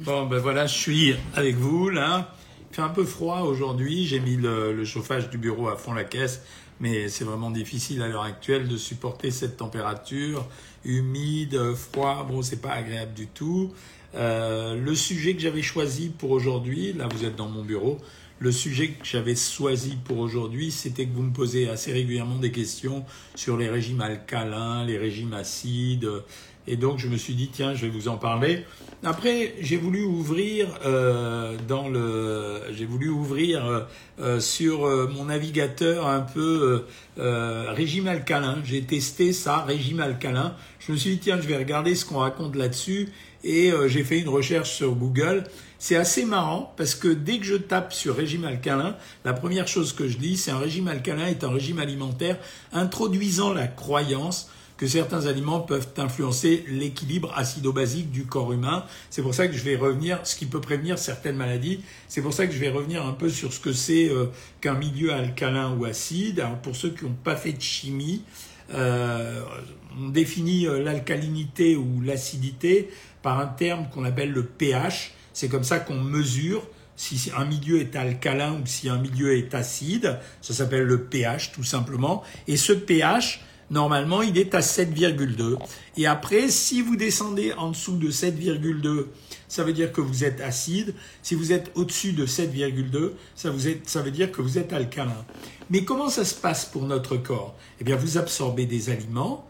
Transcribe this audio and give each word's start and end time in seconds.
Bon, 0.00 0.26
ben 0.26 0.38
voilà, 0.38 0.68
je 0.68 0.76
suis 0.76 1.16
avec 1.34 1.56
vous 1.56 1.90
là. 1.90 2.32
Il 2.70 2.76
fait 2.76 2.82
un 2.82 2.88
peu 2.88 3.02
froid 3.02 3.40
aujourd'hui. 3.40 4.06
J'ai 4.06 4.20
mis 4.20 4.36
le, 4.36 4.84
chauffage 4.84 5.28
du 5.28 5.38
bureau 5.38 5.68
à 5.68 5.76
fond 5.76 5.92
la 5.92 6.04
caisse, 6.04 6.42
mais 6.78 7.08
c'est 7.08 7.24
vraiment 7.24 7.50
difficile 7.50 8.00
à 8.02 8.06
l'heure 8.06 8.22
actuelle 8.22 8.68
de 8.68 8.76
supporter 8.76 9.32
cette 9.32 9.56
température 9.56 10.46
humide, 10.84 11.74
froid. 11.74 12.24
Bon, 12.30 12.42
c'est 12.42 12.62
pas 12.62 12.74
agréable 12.74 13.12
du 13.12 13.26
tout. 13.26 13.72
Euh, 14.14 14.80
le 14.80 14.94
sujet 14.94 15.34
que 15.34 15.40
j'avais 15.40 15.62
choisi 15.62 16.10
pour 16.10 16.30
aujourd'hui, 16.30 16.92
là 16.92 17.08
vous 17.12 17.24
êtes 17.24 17.34
dans 17.34 17.48
mon 17.48 17.64
bureau, 17.64 17.98
le 18.38 18.52
sujet 18.52 18.90
que 18.90 19.04
j'avais 19.04 19.34
choisi 19.34 19.96
pour 20.04 20.18
aujourd'hui, 20.18 20.70
c'était 20.70 21.06
que 21.06 21.12
vous 21.12 21.24
me 21.24 21.32
posez 21.32 21.68
assez 21.68 21.92
régulièrement 21.92 22.38
des 22.38 22.52
questions 22.52 23.04
sur 23.34 23.56
les 23.56 23.68
régimes 23.68 24.00
alcalins, 24.00 24.84
les 24.84 24.96
régimes 24.96 25.32
acides, 25.32 26.08
et 26.68 26.76
donc 26.76 26.98
je 26.98 27.08
me 27.08 27.16
suis 27.16 27.34
dit 27.34 27.48
tiens, 27.52 27.74
je 27.74 27.86
vais 27.86 27.88
vous 27.88 28.08
en 28.08 28.16
parler. 28.16 28.64
Après, 29.02 29.54
j'ai 29.60 29.76
voulu 29.76 30.02
ouvrir 30.02 30.68
euh, 30.84 31.56
dans 31.66 31.88
le, 31.88 32.60
j'ai 32.72 32.84
voulu 32.84 33.08
ouvrir 33.08 33.64
euh, 33.64 33.80
euh, 34.20 34.40
sur 34.40 34.80
mon 35.08 35.26
navigateur 35.26 36.06
un 36.06 36.20
peu 36.20 36.84
régime 37.16 38.06
alcalin. 38.06 38.58
J'ai 38.64 38.82
testé 38.82 39.32
ça, 39.32 39.64
régime 39.64 40.00
alcalin. 40.00 40.54
Je 40.78 40.92
me 40.92 40.96
suis 40.96 41.10
dit 41.10 41.18
tiens, 41.18 41.40
je 41.40 41.48
vais 41.48 41.56
regarder 41.56 41.94
ce 41.94 42.04
qu'on 42.04 42.18
raconte 42.18 42.54
là-dessus 42.54 43.08
et 43.44 43.72
j'ai 43.86 44.04
fait 44.04 44.18
une 44.18 44.28
recherche 44.28 44.70
sur 44.70 44.94
Google. 44.94 45.44
C'est 45.78 45.96
assez 45.96 46.24
marrant 46.24 46.74
parce 46.76 46.94
que 46.94 47.08
dès 47.08 47.38
que 47.38 47.44
je 47.44 47.54
tape 47.54 47.92
sur 47.92 48.16
régime 48.16 48.44
alcalin, 48.44 48.96
la 49.24 49.32
première 49.32 49.68
chose 49.68 49.92
que 49.92 50.08
je 50.08 50.18
dis, 50.18 50.36
c'est 50.36 50.50
un 50.50 50.58
régime 50.58 50.88
alcalin 50.88 51.26
est 51.26 51.44
un 51.44 51.50
régime 51.50 51.78
alimentaire 51.78 52.36
introduisant 52.72 53.52
la 53.52 53.68
croyance 53.68 54.50
que 54.78 54.86
certains 54.86 55.26
aliments 55.26 55.60
peuvent 55.60 55.88
influencer 55.98 56.64
l'équilibre 56.68 57.36
acido-basique 57.36 58.10
du 58.10 58.24
corps 58.24 58.52
humain. 58.52 58.84
C'est 59.10 59.22
pour 59.22 59.34
ça 59.34 59.48
que 59.48 59.54
je 59.54 59.64
vais 59.64 59.76
revenir, 59.76 60.20
ce 60.22 60.36
qui 60.36 60.46
peut 60.46 60.60
prévenir 60.60 60.98
certaines 60.98 61.36
maladies. 61.36 61.80
C'est 62.06 62.22
pour 62.22 62.32
ça 62.32 62.46
que 62.46 62.52
je 62.54 62.58
vais 62.58 62.70
revenir 62.70 63.04
un 63.04 63.12
peu 63.12 63.28
sur 63.28 63.52
ce 63.52 63.58
que 63.58 63.72
c'est 63.72 64.08
euh, 64.08 64.26
qu'un 64.60 64.74
milieu 64.74 65.12
alcalin 65.12 65.74
ou 65.76 65.84
acide. 65.84 66.40
Alors 66.40 66.58
pour 66.58 66.76
ceux 66.76 66.90
qui 66.90 67.04
n'ont 67.04 67.16
pas 67.24 67.34
fait 67.34 67.52
de 67.52 67.60
chimie, 67.60 68.22
euh, 68.72 69.42
on 69.98 70.10
définit 70.10 70.68
euh, 70.68 70.80
l'alcalinité 70.80 71.74
ou 71.74 72.00
l'acidité 72.00 72.88
par 73.20 73.40
un 73.40 73.46
terme 73.46 73.88
qu'on 73.92 74.04
appelle 74.04 74.30
le 74.30 74.44
pH. 74.44 75.12
C'est 75.32 75.48
comme 75.48 75.64
ça 75.64 75.80
qu'on 75.80 76.00
mesure 76.00 76.62
si 76.94 77.30
un 77.36 77.44
milieu 77.44 77.80
est 77.80 77.96
alcalin 77.96 78.54
ou 78.54 78.66
si 78.66 78.88
un 78.88 78.98
milieu 78.98 79.36
est 79.36 79.54
acide. 79.54 80.18
Ça 80.40 80.54
s'appelle 80.54 80.84
le 80.84 81.02
pH 81.04 81.50
tout 81.50 81.64
simplement. 81.64 82.22
Et 82.46 82.56
ce 82.56 82.72
pH, 82.72 83.40
normalement, 83.70 84.22
il 84.22 84.38
est 84.38 84.54
à 84.54 84.60
7,2. 84.60 85.56
Et 85.96 86.06
après, 86.06 86.48
si 86.48 86.82
vous 86.82 86.96
descendez 86.96 87.52
en 87.54 87.70
dessous 87.70 87.96
de 87.96 88.10
7,2, 88.10 89.06
ça 89.48 89.64
veut 89.64 89.72
dire 89.72 89.92
que 89.92 90.00
vous 90.00 90.24
êtes 90.24 90.40
acide. 90.40 90.94
Si 91.22 91.34
vous 91.34 91.52
êtes 91.52 91.70
au-dessus 91.74 92.12
de 92.12 92.26
7,2, 92.26 93.12
ça, 93.34 93.50
veut 93.50 94.10
dire 94.10 94.30
que 94.30 94.42
vous 94.42 94.58
êtes 94.58 94.72
alcalin. 94.72 95.24
Mais 95.70 95.84
comment 95.84 96.08
ça 96.08 96.24
se 96.24 96.34
passe 96.34 96.66
pour 96.66 96.84
notre 96.84 97.16
corps? 97.16 97.54
Eh 97.80 97.84
bien, 97.84 97.96
vous 97.96 98.18
absorbez 98.18 98.66
des 98.66 98.90
aliments, 98.90 99.48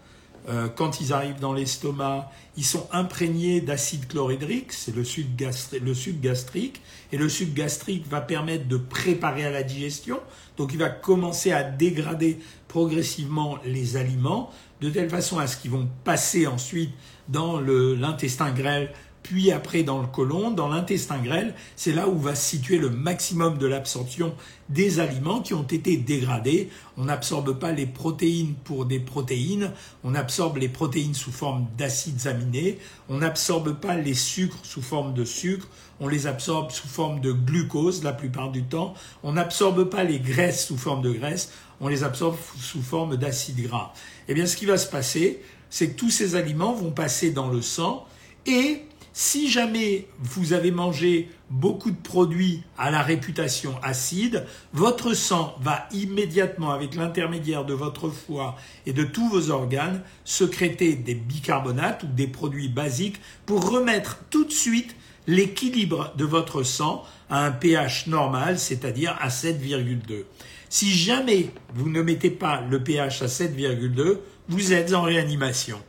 euh, 0.48 0.68
quand 0.68 1.00
ils 1.00 1.12
arrivent 1.12 1.40
dans 1.40 1.52
l'estomac, 1.52 2.30
ils 2.56 2.64
sont 2.64 2.88
imprégnés 2.90 3.60
d'acide 3.60 4.08
chlorhydrique, 4.08 4.72
c'est 4.72 4.94
le 4.94 5.04
suc, 5.04 5.36
gastrique, 5.36 6.80
et 7.12 7.18
le 7.18 7.28
suc 7.28 7.52
gastrique 7.52 8.08
va 8.08 8.20
permettre 8.20 8.66
de 8.66 8.78
préparer 8.78 9.44
à 9.44 9.50
la 9.50 9.62
digestion, 9.62 10.20
donc 10.56 10.72
il 10.72 10.78
va 10.78 10.88
commencer 10.88 11.52
à 11.52 11.62
dégrader 11.62 12.38
progressivement 12.66 13.58
les 13.64 13.96
aliments, 13.96 14.50
de 14.80 14.88
telle 14.90 15.10
façon 15.10 15.38
à 15.38 15.46
ce 15.46 15.56
qu'ils 15.56 15.70
vont 15.70 15.88
passer 16.04 16.46
ensuite 16.46 16.90
dans 17.28 17.60
l'intestin 17.60 18.50
grêle 18.50 18.92
puis 19.28 19.52
après 19.52 19.82
dans 19.82 20.00
le 20.00 20.06
côlon, 20.06 20.50
dans 20.50 20.68
l'intestin 20.68 21.18
grêle, 21.18 21.54
c'est 21.76 21.92
là 21.92 22.08
où 22.08 22.18
va 22.18 22.34
se 22.34 22.48
situer 22.48 22.78
le 22.78 22.88
maximum 22.88 23.58
de 23.58 23.66
l'absorption 23.66 24.34
des 24.70 25.00
aliments 25.00 25.42
qui 25.42 25.52
ont 25.52 25.64
été 25.64 25.98
dégradés. 25.98 26.70
On 26.96 27.04
n'absorbe 27.04 27.58
pas 27.58 27.70
les 27.70 27.84
protéines 27.84 28.54
pour 28.64 28.86
des 28.86 28.98
protéines, 28.98 29.72
on 30.02 30.14
absorbe 30.14 30.56
les 30.56 30.70
protéines 30.70 31.12
sous 31.12 31.30
forme 31.30 31.66
d'acides 31.76 32.26
aminés, 32.26 32.78
on 33.10 33.18
n'absorbe 33.18 33.78
pas 33.78 33.96
les 33.96 34.14
sucres 34.14 34.60
sous 34.62 34.80
forme 34.80 35.12
de 35.12 35.26
sucre, 35.26 35.68
on 36.00 36.08
les 36.08 36.26
absorbe 36.26 36.70
sous 36.70 36.88
forme 36.88 37.20
de 37.20 37.32
glucose 37.32 38.02
la 38.02 38.14
plupart 38.14 38.50
du 38.50 38.62
temps, 38.62 38.94
on 39.22 39.34
n'absorbe 39.34 39.90
pas 39.90 40.04
les 40.04 40.20
graisses 40.20 40.68
sous 40.68 40.78
forme 40.78 41.02
de 41.02 41.12
graisse, 41.12 41.52
on 41.82 41.88
les 41.88 42.02
absorbe 42.02 42.38
sous 42.58 42.80
forme 42.80 43.18
d'acides 43.18 43.60
gras. 43.60 43.92
Eh 44.26 44.32
bien 44.32 44.46
ce 44.46 44.56
qui 44.56 44.64
va 44.64 44.78
se 44.78 44.88
passer, 44.88 45.42
c'est 45.68 45.90
que 45.90 45.98
tous 45.98 46.10
ces 46.10 46.34
aliments 46.34 46.72
vont 46.72 46.92
passer 46.92 47.30
dans 47.30 47.50
le 47.50 47.60
sang 47.60 48.06
et 48.46 48.84
si 49.20 49.50
jamais 49.50 50.06
vous 50.20 50.52
avez 50.52 50.70
mangé 50.70 51.28
beaucoup 51.50 51.90
de 51.90 52.00
produits 52.00 52.62
à 52.78 52.92
la 52.92 53.02
réputation 53.02 53.74
acide, 53.82 54.46
votre 54.72 55.12
sang 55.12 55.56
va 55.60 55.88
immédiatement, 55.90 56.70
avec 56.70 56.94
l'intermédiaire 56.94 57.64
de 57.64 57.74
votre 57.74 58.10
foie 58.10 58.54
et 58.86 58.92
de 58.92 59.02
tous 59.02 59.28
vos 59.28 59.50
organes, 59.50 60.02
secréter 60.24 60.94
des 60.94 61.16
bicarbonates 61.16 62.04
ou 62.04 62.06
des 62.06 62.28
produits 62.28 62.68
basiques 62.68 63.20
pour 63.44 63.68
remettre 63.68 64.20
tout 64.30 64.44
de 64.44 64.52
suite 64.52 64.94
l'équilibre 65.26 66.12
de 66.16 66.24
votre 66.24 66.62
sang 66.62 67.02
à 67.28 67.44
un 67.44 67.50
pH 67.50 68.06
normal, 68.06 68.56
c'est-à-dire 68.56 69.18
à 69.20 69.30
7,2. 69.30 70.26
Si 70.68 70.92
jamais 70.92 71.50
vous 71.74 71.90
ne 71.90 72.02
mettez 72.02 72.30
pas 72.30 72.60
le 72.60 72.84
pH 72.84 73.22
à 73.22 73.26
7,2, 73.26 74.18
vous 74.48 74.72
êtes 74.72 74.94
en 74.94 75.02
réanimation. 75.02 75.82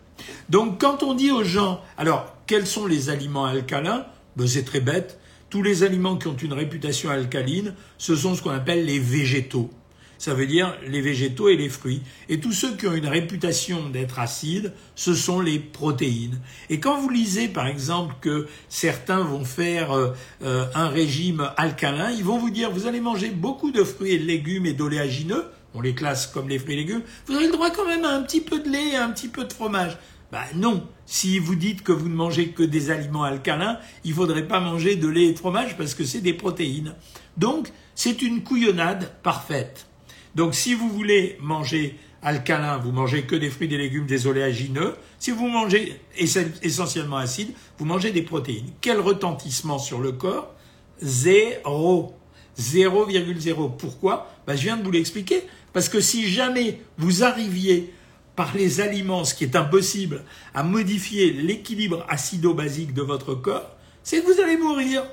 Donc 0.50 0.82
quand 0.82 1.04
on 1.04 1.14
dit 1.14 1.32
aux 1.32 1.44
gens, 1.44 1.82
alors 1.96 2.36
quels 2.50 2.66
sont 2.66 2.88
les 2.88 3.12
aliments 3.12 3.46
alcalins 3.46 4.08
ben, 4.36 4.48
C'est 4.48 4.64
très 4.64 4.80
bête. 4.80 5.20
Tous 5.52 5.62
les 5.62 5.84
aliments 5.84 6.18
qui 6.18 6.26
ont 6.26 6.36
une 6.36 6.54
réputation 6.54 7.12
alcaline, 7.12 7.76
ce 8.00 8.16
sont 8.16 8.34
ce 8.34 8.42
qu'on 8.42 8.50
appelle 8.50 8.86
les 8.86 8.98
végétaux. 8.98 9.70
Ça 10.18 10.34
veut 10.34 10.48
dire 10.48 10.76
les 10.88 11.00
végétaux 11.00 11.50
et 11.50 11.56
les 11.56 11.70
fruits. 11.70 12.02
Et 12.28 12.40
tous 12.40 12.52
ceux 12.52 12.76
qui 12.76 12.88
ont 12.88 12.96
une 12.96 13.06
réputation 13.06 13.90
d'être 13.90 14.18
acides, 14.18 14.74
ce 14.96 15.14
sont 15.14 15.42
les 15.42 15.60
protéines. 15.60 16.40
Et 16.72 16.80
quand 16.80 17.00
vous 17.00 17.10
lisez 17.10 17.50
par 17.50 17.68
exemple 17.68 18.16
que 18.20 18.48
certains 18.68 19.22
vont 19.22 19.46
faire 19.46 19.92
euh, 19.92 20.10
euh, 20.42 20.66
un 20.74 20.90
régime 20.90 21.52
alcalin, 21.56 22.10
ils 22.10 22.24
vont 22.24 22.40
vous 22.40 22.50
dire 22.50 22.72
vous 22.72 22.88
allez 22.88 23.00
manger 23.00 23.30
beaucoup 23.30 23.72
de 23.72 23.84
fruits 23.84 24.14
et 24.14 24.20
de 24.20 24.26
légumes 24.26 24.66
et 24.66 24.74
d'oléagineux, 24.74 25.46
on 25.76 25.82
les 25.82 25.94
classe 25.94 26.26
comme 26.26 26.50
les 26.50 26.58
fruits 26.58 26.74
et 26.74 26.78
légumes, 26.78 27.04
vous 27.28 27.36
avez 27.36 27.46
le 27.46 27.54
droit 27.54 27.70
quand 27.70 27.86
même 27.86 28.06
à 28.06 28.16
un 28.16 28.24
petit 28.24 28.42
peu 28.42 28.60
de 28.60 28.70
lait 28.70 28.94
et 28.94 28.96
un 28.96 29.12
petit 29.12 29.28
peu 29.28 29.44
de 29.44 29.54
fromage. 29.54 30.00
Ben 30.32 30.44
non, 30.56 30.88
si 31.06 31.40
vous 31.40 31.56
dites 31.56 31.82
que 31.82 31.92
vous 31.92 32.08
ne 32.08 32.14
mangez 32.14 32.50
que 32.50 32.62
des 32.62 32.92
aliments 32.92 33.24
alcalins, 33.24 33.80
il 34.04 34.12
ne 34.12 34.16
faudrait 34.16 34.48
pas 34.48 34.60
manger 34.60 34.96
de 34.96 35.08
lait 35.08 35.26
et 35.26 35.34
de 35.34 35.40
fromage 35.40 35.76
parce 35.76 35.96
que 35.96 36.04
c'est 36.04 36.22
des 36.22 36.34
protéines. 36.34 36.94
Donc, 37.38 37.70
c'est 37.96 38.22
une 38.22 38.44
couillonnade 38.44 39.12
parfaite. 39.24 39.88
Donc, 40.36 40.54
si 40.54 40.76
vous 40.76 40.90
voulez 40.90 41.38
manger 41.42 41.98
alcalin, 42.22 42.78
vous 42.78 42.92
mangez 42.92 43.24
que 43.24 43.36
des 43.36 43.50
fruits, 43.50 43.68
des 43.68 43.78
légumes, 43.78 44.06
des 44.06 44.28
oléagineux. 44.28 44.96
Si 45.18 45.32
vous 45.32 45.48
mangez 45.48 46.00
essentiellement 46.16 47.18
acide, 47.18 47.54
vous 47.80 47.86
mangez 47.86 48.12
des 48.12 48.22
protéines. 48.22 48.70
Quel 48.82 49.00
retentissement 49.00 49.80
sur 49.80 50.00
le 50.00 50.12
corps? 50.12 50.54
Zéro. 51.02 52.16
0,0. 52.60 53.78
Pourquoi? 53.78 54.32
Ben, 54.46 54.56
Je 54.56 54.64
viens 54.64 54.78
de 54.78 54.84
vous 54.84 54.92
l'expliquer. 54.92 55.44
Parce 55.74 55.90
que 55.90 56.02
si 56.02 56.30
jamais 56.30 56.82
vous 56.98 57.24
arriviez 57.24 57.94
par 58.40 58.56
les 58.56 58.80
aliments, 58.80 59.26
ce 59.26 59.36
qui 59.36 59.44
est 59.44 59.58
impossible, 59.58 60.24
à 60.54 60.64
modifier 60.64 61.34
l'équilibre 61.34 62.06
acido-basique 62.08 62.94
de 62.94 63.02
votre 63.02 63.36
corps, 63.36 63.76
c'est 64.02 64.22
que 64.22 64.32
vous 64.32 64.40
allez 64.40 64.56
mourir. 64.56 65.04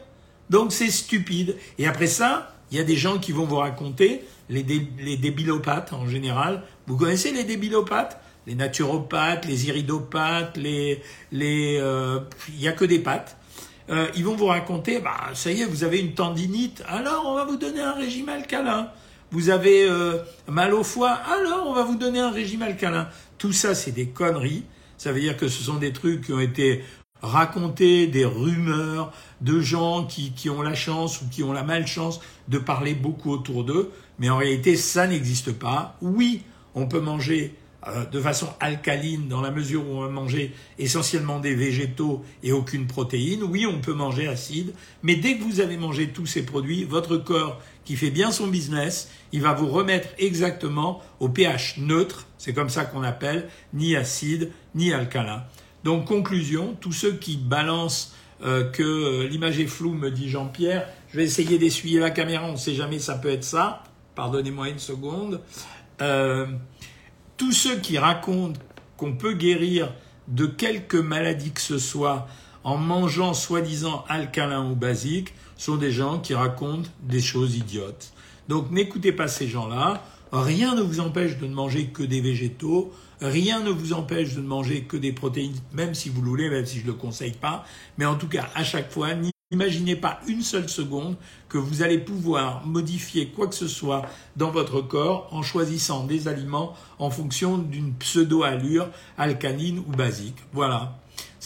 Donc 0.49 0.73
c'est 0.73 0.93
stupide. 0.93 1.57
Et 1.77 1.89
après 1.89 2.07
ça, 2.07 2.55
il 2.71 2.79
y 2.79 2.81
a 2.81 2.85
des 2.85 2.95
gens 2.95 3.19
qui 3.19 3.33
vont 3.33 3.45
vous 3.45 3.57
raconter, 3.57 4.23
les, 4.49 4.63
débilopathes 4.63 5.93
en 5.93 6.07
général. 6.07 6.63
Vous 6.87 6.97
connaissez 6.97 7.33
les 7.33 7.43
débilopathes? 7.43 8.17
Les 8.47 8.55
naturopathes, 8.55 9.45
les 9.45 9.67
iridopathes, 9.67 10.57
les... 10.57 11.03
les 11.33 11.79
euh, 11.81 12.21
il 12.51 12.61
n'y 12.61 12.69
a 12.69 12.73
que 12.73 12.85
des 12.85 13.01
pâtes. 13.01 13.37
Euh, 13.91 14.07
ils 14.15 14.25
vont 14.25 14.37
vous 14.37 14.47
raconter, 14.47 15.01
bah, 15.01 15.17
ça 15.35 15.51
y 15.51 15.63
est, 15.63 15.65
vous 15.65 15.83
avez 15.83 15.99
une 15.99 16.15
tendinite, 16.15 16.85
alors 16.87 17.25
on 17.27 17.35
va 17.35 17.45
vous 17.45 17.57
donner 17.57 17.81
un 17.81 17.95
régime 17.95 18.29
alcalin 18.29 18.89
vous 19.31 19.51
avez 19.51 19.89
euh, 19.89 20.19
mal 20.49 20.75
au 20.75 20.85
foie, 20.85 21.11
alors 21.11 21.67
on 21.67 21.73
va 21.73 21.83
vous 21.83 21.97
donner 21.97 22.21
un 22.21 22.31
régime 22.31 22.63
alcalin. 22.63 23.09
Tout 23.39 23.53
ça, 23.53 23.75
c'est 23.75 23.93
des 23.93 24.07
conneries. 24.07 24.65
Ça 24.99 25.13
veut 25.13 25.21
dire 25.21 25.37
que 25.37 25.49
ce 25.49 25.63
sont 25.63 25.77
des 25.77 25.93
trucs 25.93 26.27
qui 26.27 26.33
ont 26.33 26.41
été 26.41 26.83
racontés, 27.23 28.07
des 28.07 28.25
rumeurs 28.25 29.13
de 29.41 29.61
gens 29.61 30.05
qui, 30.05 30.33
qui 30.33 30.49
ont 30.49 30.63
la 30.63 30.75
chance 30.75 31.21
ou 31.21 31.29
qui 31.29 31.43
ont 31.43 31.53
la 31.53 31.63
malchance 31.63 32.21
de 32.49 32.59
parler 32.59 32.95
beaucoup 32.95 33.31
autour 33.31 33.65
d'eux. 33.65 33.91
Mais 34.19 34.31
en 34.31 34.37
réalité, 34.37 34.77
ça 34.77 35.07
n'existe 35.07 35.53
pas. 35.53 35.97
Oui, 36.01 36.43
on 36.75 36.87
peut 36.87 37.01
manger 37.01 37.55
euh, 37.89 38.05
de 38.07 38.21
façon 38.21 38.49
alcaline 38.59 39.29
dans 39.29 39.41
la 39.41 39.51
mesure 39.51 39.87
où 39.87 39.97
on 39.97 40.01
va 40.01 40.09
manger 40.09 40.53
essentiellement 40.79 41.39
des 41.39 41.55
végétaux 41.55 42.25
et 42.43 42.53
aucune 42.53 42.87
protéine. 42.87 43.43
Oui, 43.45 43.67
on 43.67 43.81
peut 43.81 43.93
manger 43.95 44.27
acide, 44.27 44.73
mais 45.03 45.17
dès 45.17 45.37
que 45.37 45.45
vous 45.45 45.61
avez 45.61 45.77
mangé 45.77 46.09
tous 46.09 46.27
ces 46.27 46.45
produits, 46.45 46.85
votre 46.85 47.17
corps 47.17 47.61
qui 47.87 47.97
fait 47.97 48.11
bien 48.11 48.31
son 48.31 48.49
business, 48.49 49.11
il 49.33 49.41
va 49.41 49.55
vous 49.55 49.69
remettre 49.69 50.09
exactement 50.19 51.01
au 51.21 51.31
pH 51.31 51.79
neutre, 51.79 52.27
c'est 52.37 52.53
comme 52.53 52.69
ça 52.69 52.85
qu'on 52.85 53.03
appelle, 53.03 53.49
ni 53.73 53.97
acide 53.97 54.51
ni 54.75 54.93
alcalin. 54.93 55.45
Donc 55.85 56.05
conclusion, 56.05 56.77
tous 56.81 56.93
ceux 56.93 57.13
qui 57.13 57.39
balancent 57.39 58.15
euh, 58.45 58.71
que 58.71 59.27
l'image 59.27 59.59
est 59.59 59.67
floue, 59.67 59.95
me 59.95 60.11
dit 60.11 60.29
Jean-Pierre. 60.29 60.87
Je 61.09 61.17
vais 61.17 61.25
essayer 61.25 61.59
d'essuyer 61.59 61.99
la 61.99 62.11
caméra, 62.11 62.47
on 62.47 62.53
ne 62.53 62.57
sait 62.57 62.75
jamais, 62.75 62.99
ça 62.99 63.15
peut 63.15 63.31
être 63.31 63.45
ça. 63.45 63.85
Pardonnez-moi 64.15 64.69
une 64.69 64.79
seconde. 64.79 65.41
tous 67.37 67.53
ceux 67.53 67.77
qui 67.79 67.99
racontent 67.99 68.61
qu'on 68.97 69.13
peut 69.15 69.35
guérir 69.35 69.93
de 70.29 70.47
quelque 70.47 70.97
maladie 70.97 71.53
que 71.53 71.61
ce 71.61 71.79
soit 71.79 72.27
en 72.67 72.79
mangeant 72.79 73.33
soi-disant 73.33 74.05
alcalin 74.09 74.69
ou 74.69 74.75
basique 74.75 75.35
sont 75.57 75.77
des 75.77 75.93
gens 75.93 76.19
qui 76.19 76.35
racontent 76.35 76.91
des 77.01 77.21
choses 77.21 77.55
idiotes. 77.55 78.13
Donc 78.49 78.73
n'écoutez 78.73 79.13
pas 79.13 79.29
ces 79.29 79.47
gens-là. 79.47 80.03
Rien 80.33 80.75
ne 80.75 80.83
vous 80.83 80.99
empêche 80.99 81.39
de 81.39 81.47
ne 81.47 81.55
manger 81.55 81.87
que 81.87 82.03
des 82.03 82.21
végétaux. 82.21 82.93
Rien 83.21 83.61
ne 83.61 83.71
vous 83.71 83.93
empêche 83.93 84.35
de 84.35 84.41
ne 84.41 84.49
manger 84.49 84.83
que 84.83 84.97
des 84.97 85.13
protéines, 85.13 85.55
même 85.73 85.95
si 85.95 86.09
vous 86.09 86.21
le 86.23 86.29
voulez, 86.29 86.51
même 86.51 86.67
si 86.67 86.79
je 86.79 86.83
ne 86.83 86.89
le 86.89 86.95
conseille 86.95 87.37
pas. 87.41 87.65
Mais 87.99 88.05
en 88.05 88.17
tout 88.17 88.27
cas, 88.27 88.49
à 88.57 88.65
chaque 88.65 88.91
fois, 88.91 89.11
n'imaginez 89.15 89.95
pas 89.95 90.19
une 90.27 90.43
seule 90.43 90.69
seconde 90.69 91.15
que 91.49 91.59
vous 91.59 91.83
allez 91.83 91.99
pouvoir 91.99 92.67
modifier 92.67 93.29
quoi 93.29 93.47
que 93.47 93.55
ce 93.55 93.69
soit 93.69 94.03
dans 94.35 94.51
votre 94.51 94.81
corps 94.81 95.29
en 95.31 95.43
choisissant 95.45 96.03
des 96.03 96.27
aliments 96.27 96.75
en 96.99 97.11
fonction 97.11 97.59
d'une 97.59 97.95
pseudo-allure 97.95 98.89
alcaline 99.19 99.79
ou 99.79 99.93
basique. 99.93 100.39
Voilà. 100.53 100.99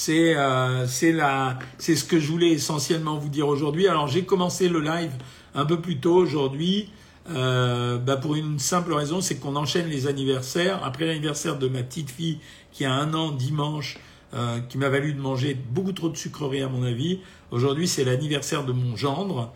C'est 0.03 0.35
euh, 0.35 0.87
c'est 0.87 1.95
ce 1.95 2.05
que 2.05 2.19
je 2.19 2.27
voulais 2.27 2.53
essentiellement 2.53 3.19
vous 3.19 3.29
dire 3.29 3.47
aujourd'hui. 3.49 3.87
Alors 3.87 4.09
j'ai 4.09 4.25
commencé 4.25 4.67
le 4.67 4.81
live 4.81 5.13
un 5.55 5.67
peu 5.67 5.79
plus 5.79 5.99
tôt 5.99 6.15
aujourd'hui 6.15 6.89
euh, 7.29 7.99
bah 7.99 8.17
pour 8.17 8.35
une 8.35 8.59
simple 8.59 8.95
raison, 8.95 9.21
c'est 9.21 9.37
qu'on 9.37 9.57
enchaîne 9.57 9.89
les 9.89 10.07
anniversaires. 10.07 10.83
Après 10.85 11.05
l'anniversaire 11.05 11.59
de 11.59 11.69
ma 11.69 11.83
petite 11.83 12.09
fille 12.11 12.39
qui 12.73 12.87
a 12.87 12.95
un 12.95 13.13
an 13.13 13.31
dimanche, 13.31 13.99
euh, 14.33 14.61
qui 14.71 14.79
m'a 14.79 14.89
valu 14.89 15.13
de 15.13 15.21
manger 15.21 15.55
beaucoup 15.55 15.93
trop 15.93 16.09
de 16.09 16.17
sucreries 16.17 16.63
à 16.63 16.69
mon 16.69 16.83
avis. 16.83 17.21
Aujourd'hui, 17.51 17.87
c'est 17.87 18.05
l'anniversaire 18.05 18.65
de 18.65 18.73
mon 18.73 18.97
gendre. 18.97 19.53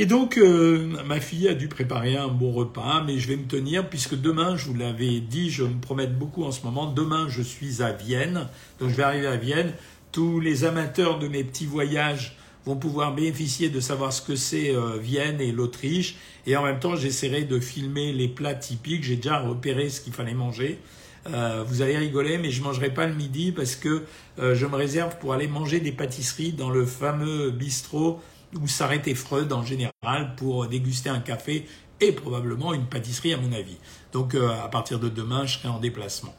Et 0.00 0.06
donc, 0.06 0.38
euh, 0.38 0.96
ma 1.04 1.20
fille 1.20 1.46
a 1.46 1.52
dû 1.52 1.68
préparer 1.68 2.16
un 2.16 2.28
bon 2.28 2.52
repas, 2.52 3.04
mais 3.06 3.18
je 3.18 3.28
vais 3.28 3.36
me 3.36 3.46
tenir 3.46 3.86
puisque 3.86 4.18
demain, 4.18 4.56
je 4.56 4.64
vous 4.64 4.74
l'avais 4.74 5.20
dit, 5.20 5.50
je 5.50 5.62
me 5.62 5.78
promets 5.78 6.06
beaucoup 6.06 6.42
en 6.44 6.52
ce 6.52 6.64
moment, 6.64 6.90
demain, 6.90 7.26
je 7.28 7.42
suis 7.42 7.82
à 7.82 7.92
Vienne. 7.92 8.48
Donc, 8.78 8.88
je 8.88 8.94
vais 8.94 9.02
arriver 9.02 9.26
à 9.26 9.36
Vienne. 9.36 9.74
Tous 10.10 10.40
les 10.40 10.64
amateurs 10.64 11.18
de 11.18 11.28
mes 11.28 11.44
petits 11.44 11.66
voyages 11.66 12.34
vont 12.64 12.76
pouvoir 12.76 13.14
bénéficier 13.14 13.68
de 13.68 13.78
savoir 13.78 14.14
ce 14.14 14.22
que 14.22 14.36
c'est 14.36 14.74
euh, 14.74 14.96
Vienne 14.96 15.38
et 15.38 15.52
l'Autriche. 15.52 16.16
Et 16.46 16.56
en 16.56 16.62
même 16.62 16.78
temps, 16.78 16.96
j'essaierai 16.96 17.44
de 17.44 17.60
filmer 17.60 18.14
les 18.14 18.28
plats 18.28 18.54
typiques. 18.54 19.04
J'ai 19.04 19.16
déjà 19.16 19.40
repéré 19.40 19.90
ce 19.90 20.00
qu'il 20.00 20.14
fallait 20.14 20.32
manger. 20.32 20.78
Euh, 21.26 21.62
vous 21.66 21.82
allez 21.82 21.98
rigoler, 21.98 22.38
mais 22.38 22.50
je 22.50 22.60
ne 22.60 22.64
mangerai 22.64 22.88
pas 22.88 23.06
le 23.06 23.14
midi 23.14 23.52
parce 23.52 23.76
que 23.76 24.04
euh, 24.38 24.54
je 24.54 24.64
me 24.64 24.76
réserve 24.76 25.18
pour 25.18 25.34
aller 25.34 25.46
manger 25.46 25.78
des 25.78 25.92
pâtisseries 25.92 26.52
dans 26.52 26.70
le 26.70 26.86
fameux 26.86 27.50
bistrot 27.50 28.18
où 28.58 28.66
s'arrêtait 28.66 29.14
Freud 29.14 29.52
en 29.52 29.64
général 29.64 30.34
pour 30.36 30.66
déguster 30.66 31.08
un 31.08 31.20
café 31.20 31.66
et 32.00 32.12
probablement 32.12 32.72
une 32.72 32.86
pâtisserie 32.86 33.34
à 33.34 33.36
mon 33.36 33.52
avis. 33.52 33.76
Donc 34.12 34.34
à 34.34 34.68
partir 34.68 34.98
de 34.98 35.08
demain, 35.08 35.46
je 35.46 35.58
serai 35.58 35.68
en 35.68 35.78
déplacement. 35.78 36.34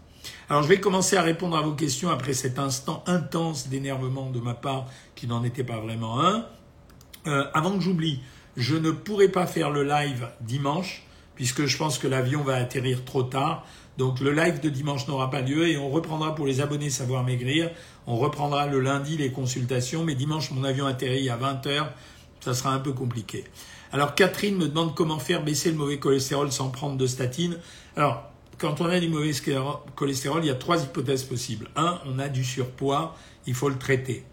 Alors 0.49 0.63
je 0.63 0.67
vais 0.67 0.79
commencer 0.79 1.15
à 1.15 1.21
répondre 1.21 1.57
à 1.57 1.61
vos 1.61 1.73
questions 1.73 2.09
après 2.09 2.33
cet 2.33 2.59
instant 2.59 3.03
intense 3.07 3.69
d'énervement 3.69 4.29
de 4.29 4.39
ma 4.39 4.53
part 4.53 4.85
qui 5.15 5.27
n'en 5.27 5.43
était 5.43 5.63
pas 5.63 5.79
vraiment 5.79 6.21
un. 6.21 6.45
Euh, 7.27 7.45
avant 7.53 7.77
que 7.77 7.83
j'oublie, 7.83 8.21
je 8.57 8.75
ne 8.75 8.91
pourrai 8.91 9.29
pas 9.29 9.45
faire 9.45 9.69
le 9.69 9.83
live 9.83 10.27
dimanche 10.41 11.03
puisque 11.35 11.65
je 11.65 11.77
pense 11.77 11.97
que 11.97 12.07
l'avion 12.07 12.43
va 12.43 12.55
atterrir 12.55 13.05
trop 13.05 13.23
tard. 13.23 13.65
Donc 14.01 14.19
le 14.19 14.31
live 14.31 14.59
de 14.61 14.69
dimanche 14.69 15.07
n'aura 15.07 15.29
pas 15.29 15.41
lieu 15.41 15.67
et 15.67 15.77
on 15.77 15.91
reprendra 15.91 16.33
pour 16.33 16.47
les 16.47 16.59
abonnés 16.59 16.89
Savoir 16.89 17.23
Maigrir. 17.23 17.69
On 18.07 18.17
reprendra 18.17 18.65
le 18.65 18.79
lundi 18.79 19.15
les 19.15 19.31
consultations, 19.31 20.03
mais 20.03 20.15
dimanche 20.15 20.49
mon 20.49 20.63
avion 20.63 20.87
atterrit 20.87 21.29
à 21.29 21.37
20h, 21.37 21.85
ça 22.39 22.55
sera 22.55 22.73
un 22.73 22.79
peu 22.79 22.93
compliqué. 22.93 23.43
Alors 23.91 24.15
Catherine 24.15 24.57
me 24.57 24.67
demande 24.67 24.95
comment 24.95 25.19
faire 25.19 25.43
baisser 25.43 25.69
le 25.69 25.77
mauvais 25.77 25.99
cholestérol 25.99 26.51
sans 26.51 26.69
prendre 26.69 26.97
de 26.97 27.05
statine. 27.05 27.59
Alors 27.95 28.23
quand 28.57 28.81
on 28.81 28.85
a 28.85 28.99
du 28.99 29.07
mauvais 29.07 29.33
cholestérol, 29.93 30.43
il 30.43 30.47
y 30.47 30.49
a 30.49 30.55
trois 30.55 30.81
hypothèses 30.81 31.23
possibles. 31.23 31.69
Un, 31.75 31.99
on 32.07 32.17
a 32.17 32.27
du 32.27 32.43
surpoids, 32.43 33.15
il 33.45 33.53
faut 33.53 33.69
le 33.69 33.77
traiter. 33.77 34.23